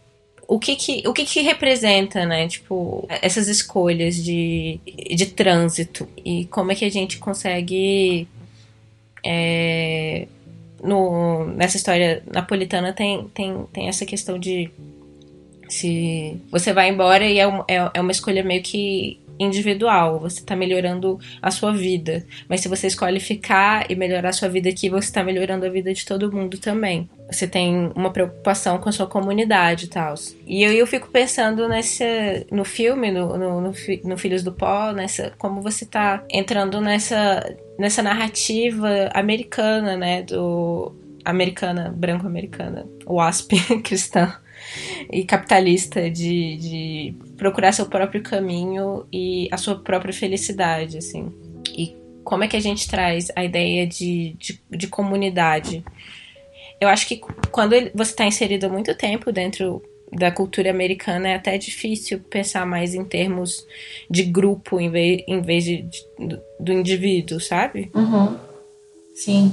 [0.47, 2.49] o que que, o que que representa, né?
[2.49, 4.81] Tipo, essas escolhas de,
[5.14, 8.27] de trânsito e como é que a gente consegue.
[9.25, 10.27] É,
[10.83, 14.71] no, nessa história napolitana tem, tem, tem essa questão de
[15.68, 20.57] se você vai embora e é, é, é uma escolha meio que individual, você está
[20.57, 22.27] melhorando a sua vida.
[22.49, 25.68] Mas se você escolhe ficar e melhorar a sua vida aqui, você está melhorando a
[25.68, 27.09] vida de todo mundo também.
[27.31, 30.14] Você tem uma preocupação com a sua comunidade e tal.
[30.47, 33.73] E eu, eu fico pensando nesse, no filme, no, no, no,
[34.05, 40.23] no Filhos do Pó, nessa, como você está entrando nessa, nessa narrativa americana, né?
[40.23, 44.35] Do americana, branco-americana, WASP cristã
[45.12, 51.33] e capitalista de, de procurar seu próprio caminho e a sua própria felicidade, assim.
[51.77, 55.85] E como é que a gente traz a ideia de, de, de comunidade?
[56.81, 61.35] Eu acho que quando você está inserido há muito tempo dentro da cultura americana é
[61.35, 63.67] até difícil pensar mais em termos
[64.09, 67.91] de grupo em vez, em vez de, de do, do indivíduo, sabe?
[67.95, 68.38] Uhum.
[69.14, 69.53] Sim.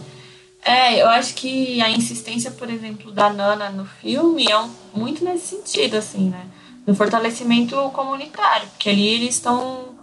[0.64, 5.24] É, eu acho que a insistência, por exemplo, da Nana no filme é um, muito
[5.24, 6.48] nesse sentido, assim, né?
[6.88, 9.96] No fortalecimento comunitário, porque ali eles estão.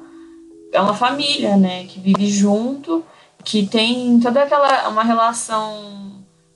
[0.72, 1.84] É uma família, né?
[1.84, 3.04] Que vive junto,
[3.44, 4.88] que tem toda aquela.
[4.88, 6.11] uma relação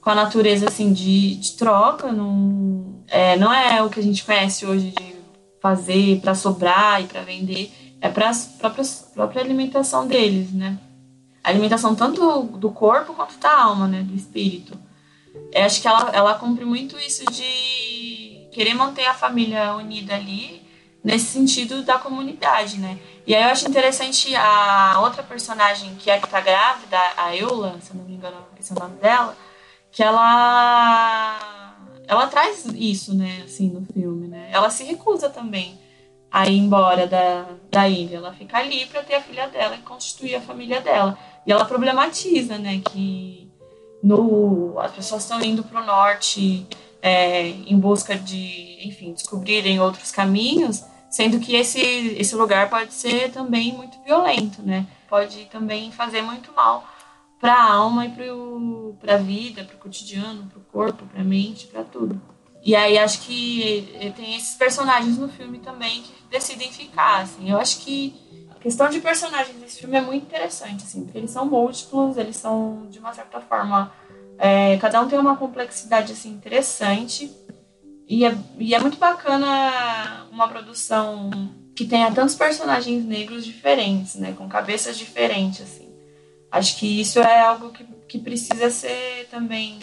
[0.07, 2.13] com a natureza, assim, de, de troca.
[2.13, 5.17] Não é, não é o que a gente conhece hoje de
[5.61, 8.71] fazer para sobrar e para vender, é para a
[9.13, 10.79] própria alimentação deles, né?
[11.43, 14.03] alimentação tanto do corpo quanto da alma, né?
[14.03, 14.79] Do espírito.
[15.53, 20.63] Eu acho que ela, ela cumpre muito isso de querer manter a família unida ali,
[21.03, 22.97] nesse sentido da comunidade, né?
[23.27, 27.77] E aí eu acho interessante a outra personagem que é que tá grávida, a Eula,
[27.81, 29.37] se eu não me engano, esse é o nome dela,
[29.97, 31.75] que ela
[32.07, 34.51] ela traz isso, né, assim, no filme, né?
[34.53, 35.79] Ela se recusa também
[36.31, 38.19] a ir embora da, da ilha.
[38.19, 41.19] Ela fica ali para ter a filha dela e constituir a família dela.
[41.47, 43.51] E ela problematiza, né, que
[44.03, 46.67] no, as pessoas estão indo para o norte
[47.01, 53.33] é, em busca de, enfim, descobrirem outros caminhos, sendo que esse, esse lugar pode ser
[53.33, 54.87] também muito violento, né?
[55.09, 56.85] Pode também fazer muito mal
[57.41, 58.11] para a alma e
[58.99, 62.21] para a vida, para o cotidiano, para o corpo, para a mente, para tudo.
[62.63, 67.51] E aí acho que tem esses personagens no filme também que decidem ficar, assim.
[67.51, 68.27] Eu acho que
[68.67, 72.89] questão de personagens desse filme é muito interessante, assim, porque eles são múltiplos, eles são,
[72.91, 73.93] de uma certa forma,
[74.39, 77.33] é, cada um tem uma complexidade, assim, interessante.
[78.09, 81.31] E é, e é muito bacana uma produção
[81.77, 85.86] que tenha tantos personagens negros diferentes, né, com cabeças diferentes, assim.
[86.51, 89.81] Acho que isso é algo que, que precisa ser também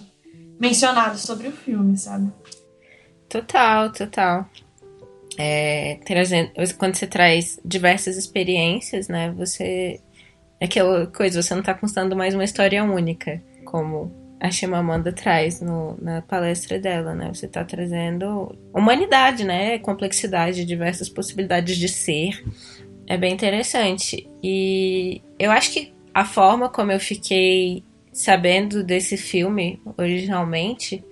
[0.58, 2.32] mencionado sobre o filme, sabe?
[3.28, 4.48] Total, total
[5.38, 10.00] é, trazendo, quando você traz diversas experiências, né, você
[10.60, 15.60] é aquela coisa, você não está contando mais uma história única, como a Chimamanda traz
[15.60, 17.30] no, na palestra dela, né?
[17.32, 19.78] Você está trazendo humanidade, né?
[19.78, 22.44] Complexidade, diversas possibilidades de ser.
[23.06, 24.28] É bem interessante.
[24.42, 31.04] E eu acho que a forma como eu fiquei sabendo desse filme originalmente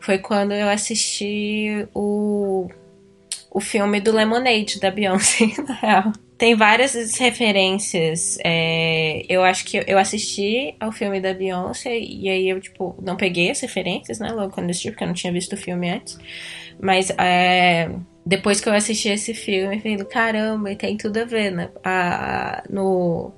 [0.00, 2.68] foi quando eu assisti o
[3.50, 6.12] o filme do Lemonade, da Beyoncé, na real.
[6.38, 8.38] Tem várias referências.
[8.44, 13.16] É, eu acho que eu assisti ao filme da Beyoncé e aí eu, tipo, não
[13.16, 14.30] peguei as referências, né?
[14.30, 16.16] Logo quando assisti, porque eu não tinha visto o filme antes.
[16.80, 17.90] Mas é,
[18.24, 21.70] depois que eu assisti esse filme, eu falei, caramba, e tem tudo a ver, né?
[21.84, 23.32] A, no,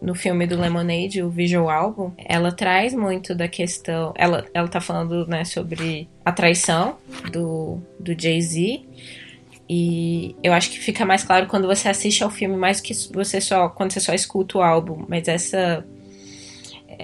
[0.00, 4.12] no filme do Lemonade, o visual album, ela traz muito da questão.
[4.16, 6.96] Ela, ela tá falando né, sobre a traição
[7.30, 8.82] do, do Jay-Z
[9.68, 13.40] e eu acho que fica mais claro quando você assiste ao filme, mais que você
[13.40, 15.84] só quando você só escuta o álbum, mas essa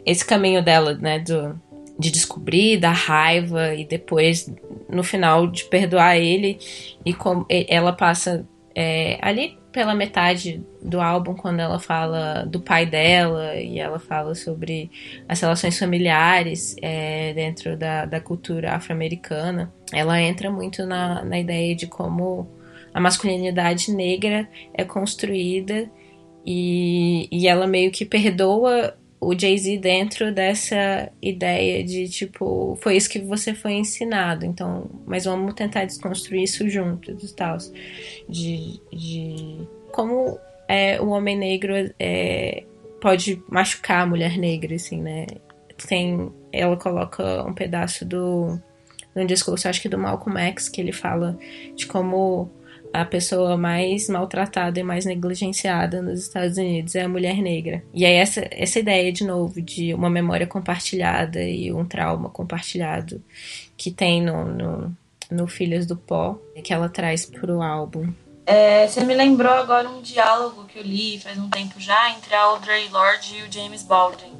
[0.05, 1.61] esse caminho dela, né, do,
[1.99, 4.53] de descobrir, da raiva e depois
[4.89, 6.59] no final de perdoar ele
[7.05, 8.47] e como ela passa
[8.83, 14.35] é, ali pela metade do álbum quando ela fala do pai dela e ela fala
[14.35, 14.91] sobre
[15.29, 21.77] as relações familiares é, dentro da, da cultura afro-americana ela entra muito na, na ideia
[21.77, 22.49] de como
[22.95, 25.87] a masculinidade negra é construída
[26.47, 33.11] e, e ela meio que perdoa o Jay-Z dentro dessa ideia de tipo, foi isso
[33.11, 37.59] que você foi ensinado, então, mas vamos tentar desconstruir isso juntos e tal.
[38.27, 42.65] De, de como é, o homem negro é,
[43.01, 45.27] pode machucar a mulher negra, assim, né?
[45.87, 48.59] Tem, ela coloca um pedaço do
[49.15, 51.37] no discurso, acho que do Malcolm X, que ele fala
[51.75, 52.51] de como
[52.93, 57.83] a pessoa mais maltratada e mais negligenciada nos Estados Unidos é a mulher negra.
[57.95, 63.23] E aí essa, essa ideia, de novo, de uma memória compartilhada e um trauma compartilhado
[63.77, 64.97] que tem no, no,
[65.31, 68.13] no Filhas do Pó, que ela traz pro álbum.
[68.45, 72.35] É, você me lembrou agora um diálogo que eu li faz um tempo já entre
[72.35, 74.33] a Audrey Lorde e o James Baldwin.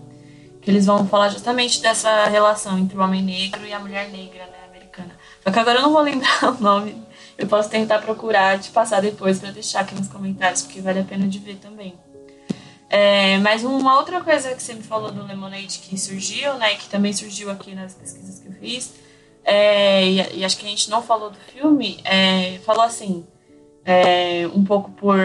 [0.61, 4.45] Que eles vão falar justamente dessa relação entre o homem negro e a mulher negra,
[4.47, 5.17] né, americana.
[5.43, 7.10] Só que agora eu não vou lembrar o nome
[7.41, 11.05] eu posso tentar procurar te passar depois para deixar aqui nos comentários, porque vale a
[11.05, 11.95] pena de ver também.
[12.91, 16.89] É, mas uma outra coisa que você me falou do Lemonade que surgiu, né, que
[16.91, 18.93] também surgiu aqui nas pesquisas que eu fiz,
[19.43, 23.27] é, e, e, acho que a gente não falou do filme, é, falou assim,
[23.87, 25.19] é, um pouco por,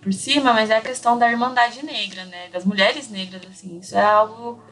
[0.00, 3.96] por cima, mas é a questão da irmandade negra, né, das mulheres negras, assim, isso
[3.96, 4.62] é algo,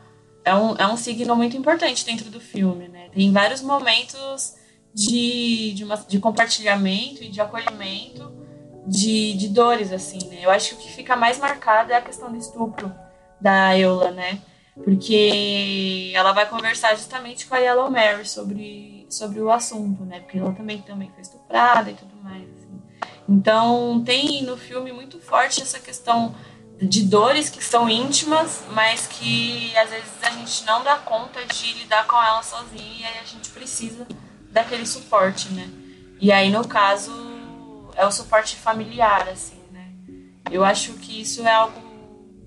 [0.45, 4.55] é um, é um signo muito importante dentro do filme, né, tem vários momentos
[4.95, 8.33] de, de, uma, de compartilhamento e de acolhimento
[8.87, 10.39] de, de dores, assim, né?
[10.43, 12.95] Eu acho que o que fica mais marcado é a questão do estupro
[13.41, 14.41] da Eula, né?
[14.83, 20.21] Porque ela vai conversar justamente com a Yellow Mary sobre, sobre o assunto, né?
[20.21, 22.43] Porque ela também, também foi estuprada e tudo mais.
[22.43, 22.83] Assim.
[23.29, 26.35] Então, tem no filme muito forte essa questão
[26.81, 31.73] de dores que são íntimas, mas que às vezes a gente não dá conta de
[31.75, 34.07] lidar com elas sozinha e a gente precisa
[34.55, 35.69] daquele suporte, né?
[36.21, 37.13] E aí, no caso,
[37.97, 39.93] é o suporte familiar, assim, né?
[40.51, 41.83] Eu acho que isso é algo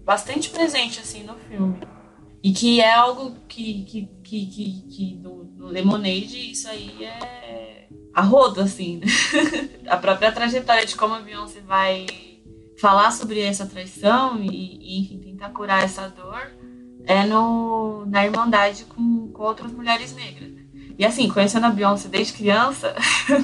[0.05, 1.77] bastante presente, assim, no filme.
[2.41, 7.89] E que é algo que, que, que, que, que no, no Lemonade, isso aí é
[8.13, 9.07] a rodo, assim, né?
[9.87, 12.05] a própria trajetória de como a Beyoncé vai
[12.79, 16.55] falar sobre essa traição e, e, enfim, tentar curar essa dor
[17.05, 20.56] é no, na irmandade com, com outras mulheres negras.
[20.97, 22.95] E assim, conhecendo a Beyoncé desde criança,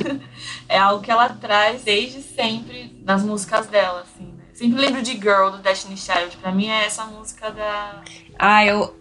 [0.67, 4.25] é algo que ela traz desde sempre nas músicas dela, assim.
[4.25, 4.43] Né?
[4.53, 6.37] Sempre lembro de Girl, do Destiny Child.
[6.37, 8.01] Pra mim é essa música da...
[8.39, 8.95] Ah, eu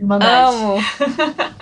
[0.00, 0.54] Irmandade.
[0.54, 0.76] amo!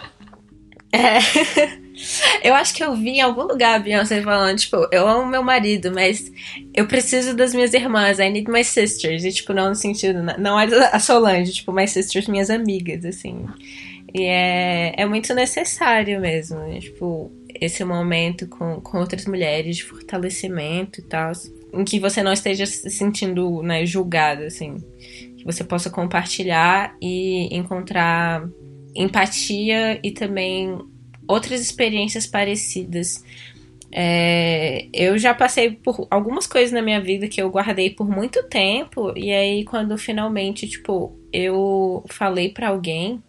[0.92, 1.86] é...
[2.42, 5.42] Eu acho que eu vi em algum lugar a Beyoncé falando, tipo, eu amo meu
[5.42, 6.30] marido, mas
[6.74, 9.24] eu preciso das minhas irmãs, I need my sisters.
[9.24, 13.46] E, tipo, não no sentido, não é a Solange, tipo, my sisters, minhas amigas, assim.
[14.16, 16.80] E é, é muito necessário mesmo, né?
[16.80, 21.32] tipo, esse momento com, com outras mulheres de fortalecimento e tal,
[21.74, 24.76] em que você não esteja se sentindo né, julgado, assim,
[25.36, 28.48] que você possa compartilhar e encontrar
[28.94, 30.78] empatia e também
[31.28, 33.22] outras experiências parecidas.
[33.92, 38.42] É, eu já passei por algumas coisas na minha vida que eu guardei por muito
[38.44, 43.22] tempo, e aí quando finalmente, tipo, eu falei para alguém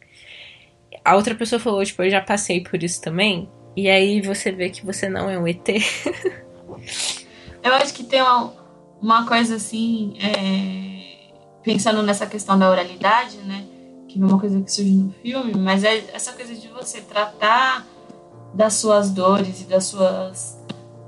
[1.08, 3.50] a outra pessoa falou, tipo, eu já passei por isso também.
[3.78, 5.65] E aí você vê que você não é um ET.
[7.63, 8.54] eu acho que tem uma,
[9.02, 11.30] uma coisa assim, é,
[11.63, 13.63] pensando nessa questão da oralidade, né?
[14.10, 17.88] Que é uma coisa que surge no filme, mas é essa coisa de você tratar
[18.54, 20.62] das suas dores e das suas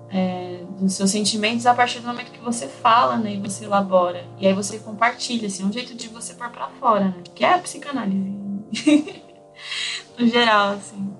[0.10, 4.26] é, dos seus sentimentos a partir do momento que você fala, né, e você elabora.
[4.40, 7.16] E aí você compartilha, assim, é um jeito de você pôr para fora, né?
[7.36, 8.40] Que é a psicanálise.
[10.18, 11.14] no geral, assim.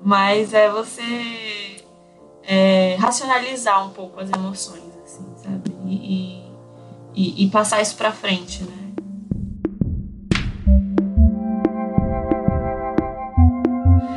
[0.00, 1.84] Mas é você
[2.44, 5.70] é, racionalizar um pouco as emoções, assim, sabe?
[5.86, 6.42] E,
[7.14, 8.88] e, e passar isso pra frente, né?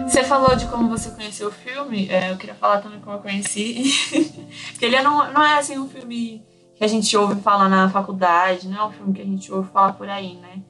[0.07, 3.21] Você falou de como você conheceu o filme, é, eu queria falar também como eu
[3.21, 3.91] conheci.
[4.71, 8.67] Porque ele não, não é assim um filme que a gente ouve falar na faculdade,
[8.67, 10.61] não é um filme que a gente ouve falar por aí, né?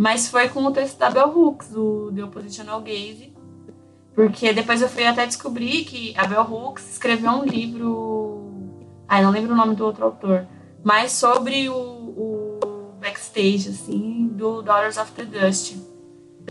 [0.00, 3.34] Mas foi com o texto da Bell Hooks, do The Oppositional Gaze.
[4.14, 8.50] Porque depois eu fui até descobrir que a Bell Hooks escreveu um livro.
[9.06, 10.46] Ai, não lembro o nome do outro autor.
[10.82, 15.76] Mas sobre o, o backstage, assim, do Daughters of the Dust.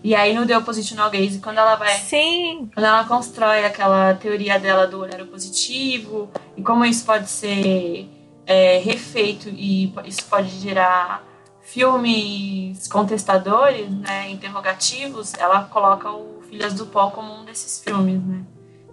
[0.03, 1.95] E aí no The Oppositional Gaze, quando ela vai.
[1.95, 2.69] Sim!
[2.71, 8.07] Quando ela constrói aquela teoria dela do olhar positivo e como isso pode ser
[8.45, 11.27] é, refeito e isso pode gerar
[11.71, 18.43] filmes contestadores, né, interrogativos, ela coloca o Filhas do Pó como um desses filmes, né?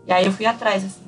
[0.07, 1.07] E aí eu fui atrás, assim.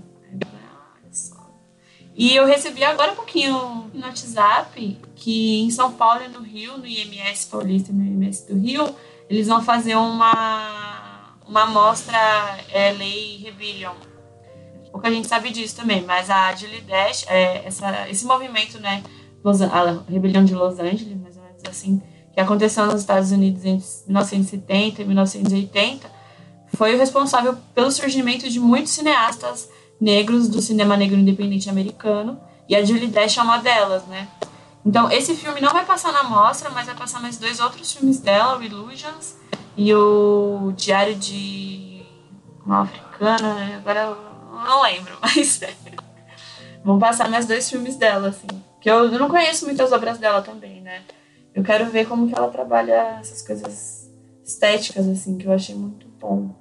[2.17, 6.77] E eu recebi agora um pouquinho no WhatsApp que em São Paulo e no Rio,
[6.77, 8.93] no IMS Paulista e no IMS do Rio,
[9.31, 12.19] eles vão fazer uma, uma mostra
[12.73, 13.95] é, Lei Rebellion.
[14.91, 19.05] Pouca gente sabe disso também, mas a Julie Dash, é, essa, esse movimento, né,
[19.45, 21.28] Los, a Rebelião de Los Angeles, mais
[21.69, 22.03] assim,
[22.33, 26.11] que aconteceu nos Estados Unidos entre 1970 e 1980,
[26.75, 29.69] foi o responsável pelo surgimento de muitos cineastas
[30.01, 32.39] negros do cinema negro independente americano,
[32.69, 34.29] e a Julie Dash é uma delas, né?
[34.85, 38.21] Então, esse filme não vai passar na mostra, mas vai passar mais dois outros filmes
[38.21, 39.37] dela, o Illusions
[39.77, 42.03] e o Diário de
[42.65, 43.77] uma africana, né?
[43.81, 44.17] agora eu
[44.65, 45.61] não lembro, mas
[46.85, 48.47] vão passar mais dois filmes dela, assim.
[48.81, 51.03] Que eu não conheço muitas obras dela também, né?
[51.59, 54.09] Eu quero ver como que ela trabalha essas coisas
[54.45, 56.55] estéticas, assim, que eu achei muito bom.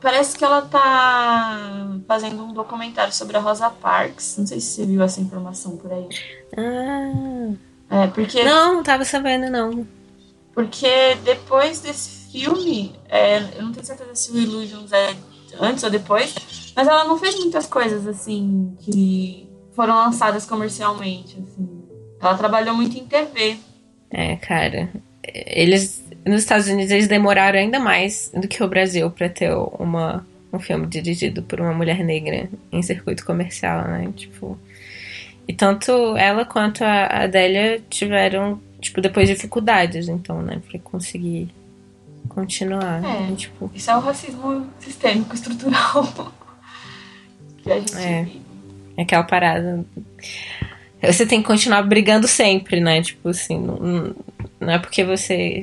[0.00, 4.36] Parece que ela tá fazendo um documentário sobre a Rosa Parks.
[4.38, 6.08] Não sei se você viu essa informação por aí.
[6.56, 7.52] Ah.
[7.90, 8.42] É, porque.
[8.42, 9.86] Não, não tava sabendo, não.
[10.54, 15.14] Porque depois desse filme, é, eu não tenho certeza se o Illusions é
[15.60, 21.38] antes ou depois, mas ela não fez muitas coisas assim que foram lançadas comercialmente.
[21.38, 21.77] Assim.
[22.20, 23.56] Ela trabalhou muito em TV.
[24.10, 24.88] É, cara.
[25.24, 30.26] Eles nos Estados Unidos eles demoraram ainda mais do que o Brasil para ter uma,
[30.52, 34.10] um filme dirigido por uma mulher negra em circuito comercial, né?
[34.14, 34.58] Tipo,
[35.46, 41.48] e tanto ela quanto a Adélia tiveram, tipo, depois dificuldades, então, né, para conseguir
[42.28, 43.02] continuar.
[43.02, 46.32] É, e, tipo, isso é o racismo sistêmico, estrutural
[47.62, 48.22] que a gente É.
[48.24, 48.42] vive.
[48.98, 49.84] é aquela parada.
[51.02, 53.00] Você tem que continuar brigando sempre, né?
[53.02, 54.14] Tipo assim, não,
[54.60, 55.62] não é porque você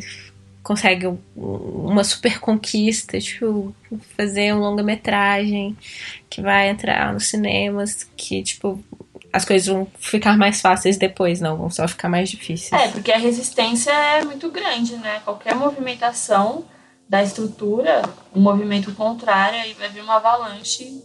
[0.64, 3.76] consegue um- uma super conquista, tipo,
[4.18, 5.78] fazer um longa-metragem
[6.30, 8.84] que vai entrar nos cinemas, que, tipo,
[9.32, 12.72] as coisas vão ficar mais fáceis depois, não, vão só ficar mais difíceis.
[12.82, 15.20] É, porque a resistência é muito grande, né?
[15.24, 16.66] Qualquer movimentação
[17.08, 18.02] da estrutura,
[18.34, 21.00] um movimento contrário, aí vai vir uma avalanche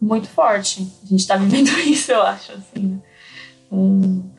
[0.00, 0.86] muito forte.
[1.04, 2.98] A gente tá vivendo isso, eu acho, assim, né?
[3.70, 4.30] Um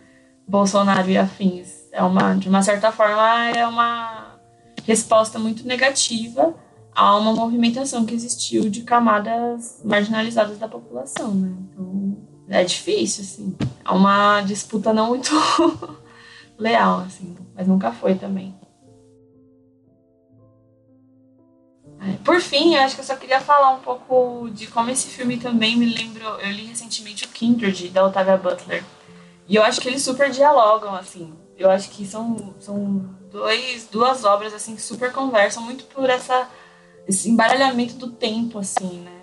[0.47, 1.87] Bolsonaro e afins.
[1.91, 4.39] É uma, de uma certa forma, é uma
[4.85, 6.55] resposta muito negativa
[6.95, 11.55] a uma movimentação que existiu de camadas marginalizadas da população, né?
[11.69, 12.17] Então,
[12.49, 13.55] é difícil, assim.
[13.85, 15.31] É uma disputa não muito
[16.57, 18.55] leal, assim, mas nunca foi também.
[21.99, 25.37] É, Por fim, acho que eu só queria falar um pouco de como esse filme
[25.37, 26.39] também me lembrou.
[26.39, 28.83] Eu li recentemente o Kindred, da Octavia Butler.
[29.47, 31.33] E eu acho que eles super dialogam, assim.
[31.57, 36.47] Eu acho que são, são dois, duas obras, assim, que super conversam muito por essa,
[37.07, 39.21] esse embaralhamento do tempo, assim, né?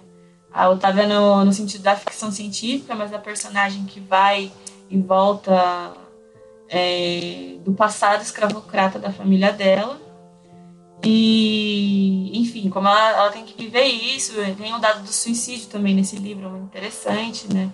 [0.53, 4.51] A Otávia no, no sentido da ficção científica, mas a personagem que vai
[4.89, 5.93] e volta
[6.69, 10.01] é, do passado escravocrata da família dela.
[11.03, 15.95] E, enfim, como ela, ela tem que viver isso, tem um dado do suicídio também
[15.95, 17.71] nesse livro, muito interessante, né?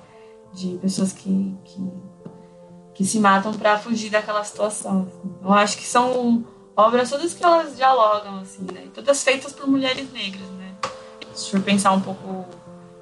[0.53, 1.93] De pessoas que, que,
[3.01, 5.09] que se matam para fugir daquela situação.
[5.09, 5.33] assim.
[5.43, 6.45] Eu acho que são
[6.77, 8.83] obras todas que elas dialogam, assim, né?
[8.95, 10.75] Todas feitas por mulheres negras, né?
[11.35, 12.45] Se for pensar um pouco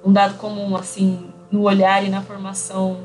[0.05, 3.01] um dado comum, assim, no olhar e na formação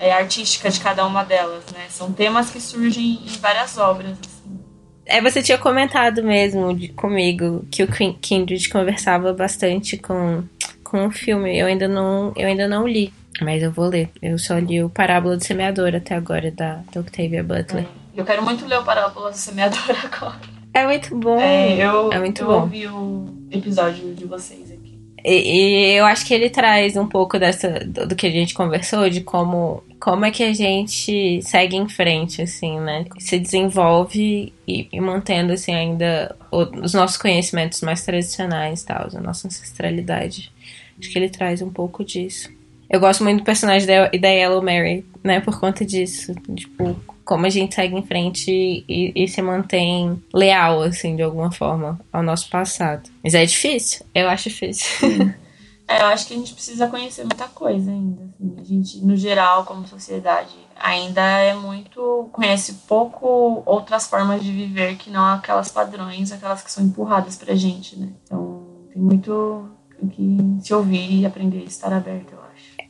[0.00, 1.86] é, artística de cada uma delas, né?
[1.88, 4.58] São temas que surgem em várias obras, assim.
[5.06, 10.42] É, você tinha comentado mesmo de- comigo que o Kin- Kindred conversava bastante com,
[10.82, 11.56] com o filme.
[11.56, 14.10] Eu ainda não, eu ainda não li, mas eu vou ler.
[14.20, 17.86] Eu só li o Parábola do Semeador até agora, da, da Octavia Butler.
[18.16, 20.40] Eu quero muito ler o Parábola do Semeador agora.
[20.74, 21.38] É muito bom.
[21.38, 22.60] É, eu, é muito eu bom.
[22.62, 24.98] ouvi o episódio de vocês aqui.
[25.24, 29.08] E, e eu acho que ele traz um pouco dessa do, que a gente conversou,
[29.08, 33.04] de como, como é que a gente segue em frente, assim, né?
[33.18, 39.46] Se desenvolve e, e mantendo, assim, ainda os nossos conhecimentos mais tradicionais, tal, a nossa
[39.46, 40.50] ancestralidade.
[40.98, 42.50] Acho que ele traz um pouco disso.
[42.92, 45.40] Eu gosto muito do personagem da, da Yellow Mary, né?
[45.40, 46.34] Por conta disso.
[46.54, 48.50] Tipo, como a gente segue em frente
[48.86, 53.08] e, e se mantém leal, assim, de alguma forma, ao nosso passado.
[53.24, 54.04] Mas é difícil.
[54.14, 55.08] Eu acho difícil.
[55.88, 58.22] É, eu acho que a gente precisa conhecer muita coisa ainda.
[58.22, 58.54] assim.
[58.58, 62.30] A gente, no geral, como sociedade, ainda é muito.
[62.32, 67.54] conhece pouco outras formas de viver que não aquelas padrões, aquelas que são empurradas pra
[67.54, 68.10] gente, né?
[68.24, 69.68] Então, tem muito
[70.00, 72.41] o que se ouvir e aprender e estar aberto, eu.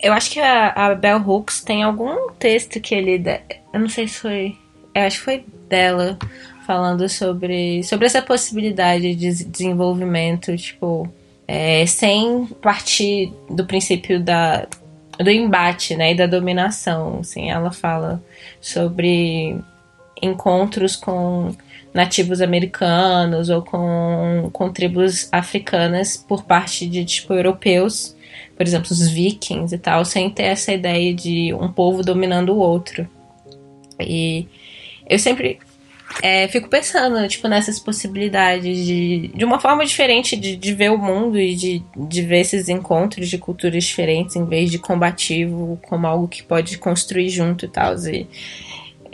[0.02, 3.22] Eu acho que a, a Bell Hooks tem algum texto que ele.
[3.72, 4.56] Eu não sei se foi.
[4.94, 6.18] Acho que foi dela
[6.66, 11.08] falando sobre, sobre essa possibilidade de des- desenvolvimento, tipo,
[11.46, 14.66] é, sem partir do princípio da,
[15.18, 17.18] do embate, né, e da dominação.
[17.20, 18.22] Assim, ela fala
[18.60, 19.56] sobre
[20.20, 21.54] encontros com
[21.92, 28.16] nativos americanos ou com, com tribos africanas por parte de tipo europeus,
[28.56, 32.58] por exemplo, os vikings e tal, sem ter essa ideia de um povo dominando o
[32.58, 33.08] outro.
[34.00, 34.46] E
[35.08, 35.58] eu sempre
[36.22, 40.98] é, fico pensando, tipo, nessas possibilidades de, de uma forma diferente de, de ver o
[40.98, 46.06] mundo e de, de ver esses encontros de culturas diferentes, em vez de combativo, como
[46.06, 47.94] algo que pode construir junto e tal.
[48.06, 48.26] E,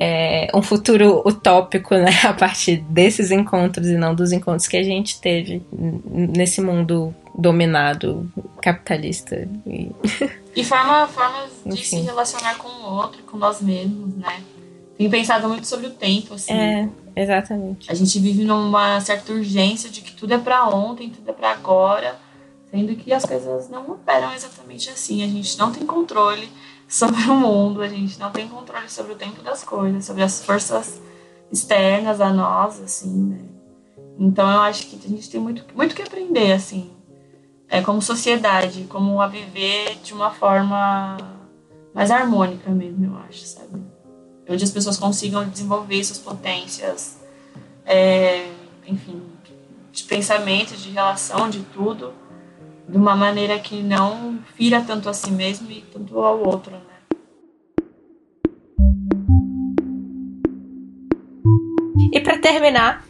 [0.01, 4.83] é, um futuro utópico, né, a partir desses encontros e não dos encontros que a
[4.83, 8.29] gente teve nesse mundo dominado,
[8.61, 9.49] capitalista.
[9.65, 9.93] E,
[10.57, 11.83] e forma, formas de Enfim.
[11.83, 14.43] se relacionar com o outro, com nós mesmos, né?
[14.99, 16.53] tenho pensado muito sobre o tempo, assim.
[16.53, 17.91] É, exatamente.
[17.91, 21.53] A gente vive numa certa urgência de que tudo é para ontem, tudo é para
[21.53, 22.19] agora,
[22.69, 25.23] sendo que as coisas não operam exatamente assim.
[25.23, 26.49] A gente não tem controle
[26.89, 30.45] sobre o mundo, a gente não tem controle sobre o tempo das coisas, sobre as
[30.45, 31.01] forças
[31.53, 33.39] externas a nós, assim, né?
[34.19, 36.91] Então eu acho que a gente tem muito, muito que aprender, assim,
[37.69, 41.17] é, como sociedade, como a viver de uma forma
[41.95, 43.99] mais harmônica mesmo, eu acho, sabe?
[44.49, 47.21] onde as pessoas consigam desenvolver suas potências,
[47.85, 48.47] é,
[48.87, 49.23] enfim,
[49.93, 52.15] de pensamento, de relação, de tudo,
[52.89, 56.81] de uma maneira que não fira tanto a si mesmo e tanto ao outro, né?
[62.11, 63.07] E para terminar,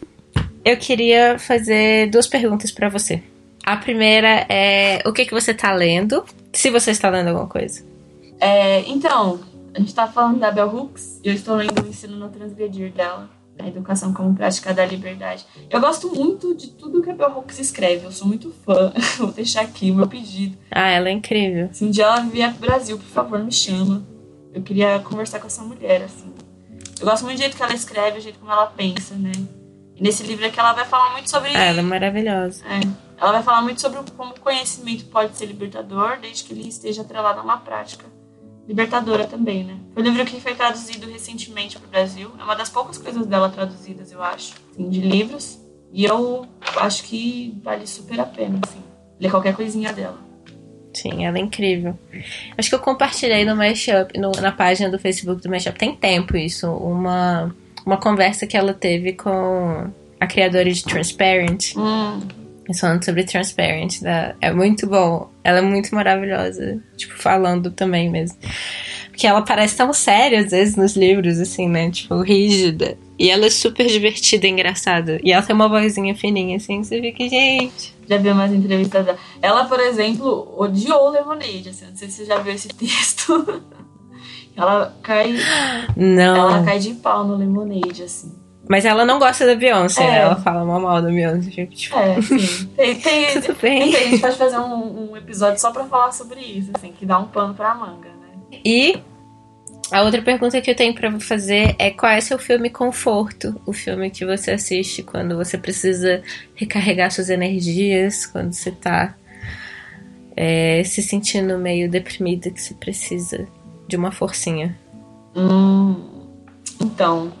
[0.65, 3.23] eu queria fazer duas perguntas para você.
[3.65, 7.83] A primeira é o que que você está lendo, se você está lendo alguma coisa.
[8.39, 9.39] É, então,
[9.73, 12.91] a gente tá falando da Bell Hooks e eu estou lendo o Ensino no Transgredir
[12.91, 13.29] dela,
[13.59, 15.45] a Educação como Prática da Liberdade.
[15.69, 18.91] Eu gosto muito de tudo que a Bell Hooks escreve, eu sou muito fã.
[19.19, 20.57] Vou deixar aqui o meu pedido.
[20.71, 21.69] Ah, ela é incrível.
[21.71, 24.03] Se um dia ela vier pro Brasil, por favor, me chama.
[24.53, 26.33] Eu queria conversar com essa mulher, assim.
[26.99, 29.31] Eu gosto muito do jeito que ela escreve, do jeito como ela pensa, né?
[29.95, 31.55] E nesse livro aqui ela vai falar muito sobre.
[31.55, 32.63] Ah, ela é maravilhosa.
[32.65, 33.08] É.
[33.19, 37.01] Ela vai falar muito sobre como o conhecimento pode ser libertador, desde que ele esteja
[37.01, 38.05] atrelado a uma prática
[38.69, 39.77] libertadora também, né?
[39.95, 42.31] Foi um livro que foi traduzido recentemente para o Brasil.
[42.39, 45.59] É uma das poucas coisas dela traduzidas, eu acho, assim, de livros.
[45.91, 46.45] E eu
[46.77, 48.79] acho que vale super a pena, assim,
[49.19, 50.19] ler qualquer coisinha dela.
[50.93, 51.97] Sim, ela é incrível.
[52.55, 56.37] Acho que eu compartilhei no Mashup, no, na página do Facebook do Mashup, tem tempo
[56.37, 59.89] isso, uma, uma conversa que ela teve com
[60.19, 61.75] a criadora de Transparent.
[61.75, 62.38] Hum
[62.73, 64.01] falando sobre Transparent.
[64.01, 65.29] Da, é muito bom.
[65.43, 66.81] Ela é muito maravilhosa.
[66.97, 68.37] Tipo, falando também mesmo.
[69.09, 71.91] Porque ela parece tão séria às vezes nos livros, assim, né?
[71.91, 72.97] Tipo, rígida.
[73.17, 75.19] E ela é super divertida e engraçada.
[75.21, 77.93] E ela tem uma vozinha fininha, assim, você fica, gente.
[78.07, 79.17] Já viu mais entrevistas dela.
[79.41, 81.85] Ela, por exemplo, odiou o Lemonade, assim.
[81.85, 83.63] Não sei se você já viu esse texto.
[84.55, 85.35] ela cai.
[85.97, 86.51] Não.
[86.51, 88.38] Ela cai de pau no Lemonade, assim.
[88.69, 90.11] Mas ela não gosta da Beyoncé, é.
[90.11, 90.17] né?
[90.19, 91.65] Ela fala mal, mal da Beyoncé.
[91.65, 92.67] Tipo, é, sim.
[92.77, 93.91] Tem, tem, Tudo bem.
[93.91, 97.03] Tem, a gente pode fazer um, um, episódio só pra falar sobre isso, assim, que
[97.03, 98.59] dá um pano pra manga, né?
[98.63, 99.01] E
[99.91, 103.59] a outra pergunta que eu tenho para fazer é qual é seu filme conforto?
[103.65, 106.21] O filme que você assiste quando você precisa
[106.53, 109.15] recarregar suas energias, quando você tá
[110.37, 113.47] é, se sentindo meio deprimida, que você precisa
[113.87, 114.77] de uma forcinha.
[115.35, 116.27] Hum,
[116.79, 117.33] então,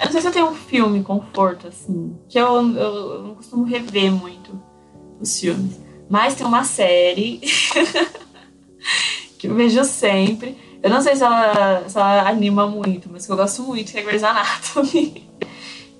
[0.00, 2.18] eu não sei se eu tenho um filme conforto, assim.
[2.26, 4.58] Que eu, eu, eu não costumo rever muito
[5.20, 5.78] os filmes.
[6.08, 7.40] Mas tem uma série
[9.38, 10.56] que eu vejo sempre.
[10.82, 13.98] Eu não sei se ela, se ela anima muito, mas que eu gosto muito, que
[13.98, 15.28] é Grey's Anatomy.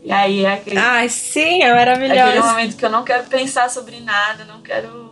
[0.03, 0.79] E aí é aquele.
[0.79, 2.21] Ai, sim, é maravilhoso.
[2.21, 5.11] Aquele momento que eu não quero pensar sobre nada, não quero.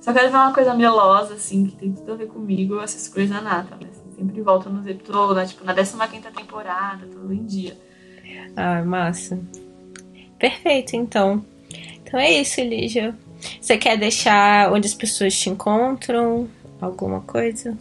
[0.00, 2.74] Só quero ver uma coisa melosa, assim, que tem tudo a ver comigo.
[2.74, 3.86] Eu assisto Grey's Anatomy.
[3.88, 5.96] Assim, sempre volto nos episódios, tipo, na 15
[6.36, 7.78] temporada, tudo em dia.
[8.56, 9.38] Ah, massa.
[10.38, 11.44] Perfeito, então.
[12.02, 13.14] Então é isso, Lígia.
[13.60, 16.48] Você quer deixar onde as pessoas te encontram?
[16.80, 17.76] Alguma coisa?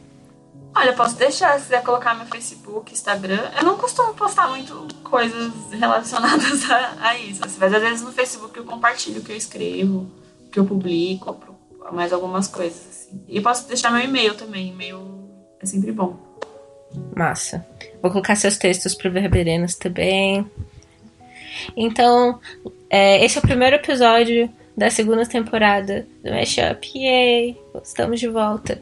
[0.76, 3.50] Olha, posso deixar, se quiser colocar meu Facebook, Instagram.
[3.58, 7.44] Eu não costumo postar muito coisas relacionadas a, a isso.
[7.44, 10.08] Assim, mas às vezes no Facebook eu compartilho o que eu escrevo,
[10.46, 11.36] o que eu publico,
[11.92, 12.80] mais algumas coisas.
[12.90, 13.24] Assim.
[13.28, 14.70] E posso deixar meu e-mail também.
[14.70, 16.27] E-mail é sempre bom.
[17.16, 17.66] Massa.
[18.02, 20.46] Vou colocar seus textos pro Verberenos também.
[21.76, 22.40] Então,
[22.90, 26.88] é, esse é o primeiro episódio da segunda temporada do Mashup.
[26.96, 27.58] Yay!
[27.84, 28.80] Estamos de volta.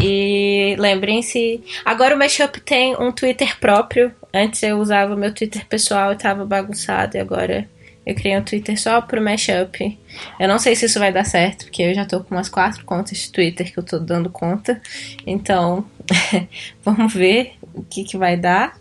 [0.00, 4.12] E lembrem-se, agora o Mashup tem um Twitter próprio.
[4.34, 7.66] Antes eu usava meu Twitter pessoal e tava bagunçado, e agora
[8.06, 9.98] Eu criei um Twitter só pro Mashup.
[10.38, 12.84] Eu não sei se isso vai dar certo, porque eu já tô com umas quatro
[12.84, 14.80] contas de Twitter que eu tô dando conta.
[15.26, 15.84] Então,
[16.84, 18.78] vamos ver o que, que vai dar.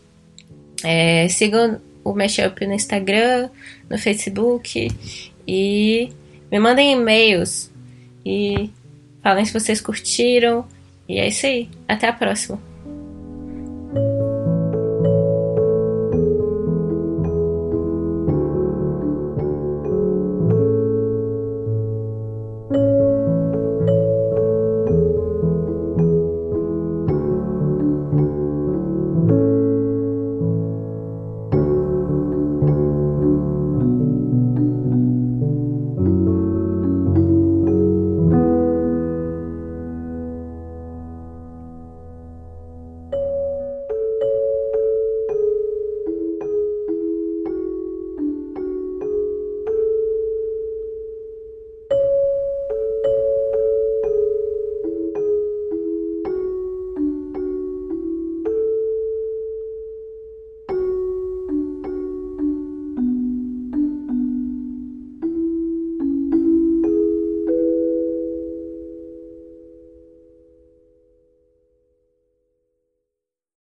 [0.83, 3.49] É, sigam o Mashup no Instagram,
[3.89, 4.91] no Facebook
[5.47, 6.09] e
[6.51, 7.71] me mandem e-mails
[8.25, 8.69] e
[9.21, 10.65] falem se vocês curtiram.
[11.07, 11.69] E é isso aí.
[11.87, 12.59] Até a próxima.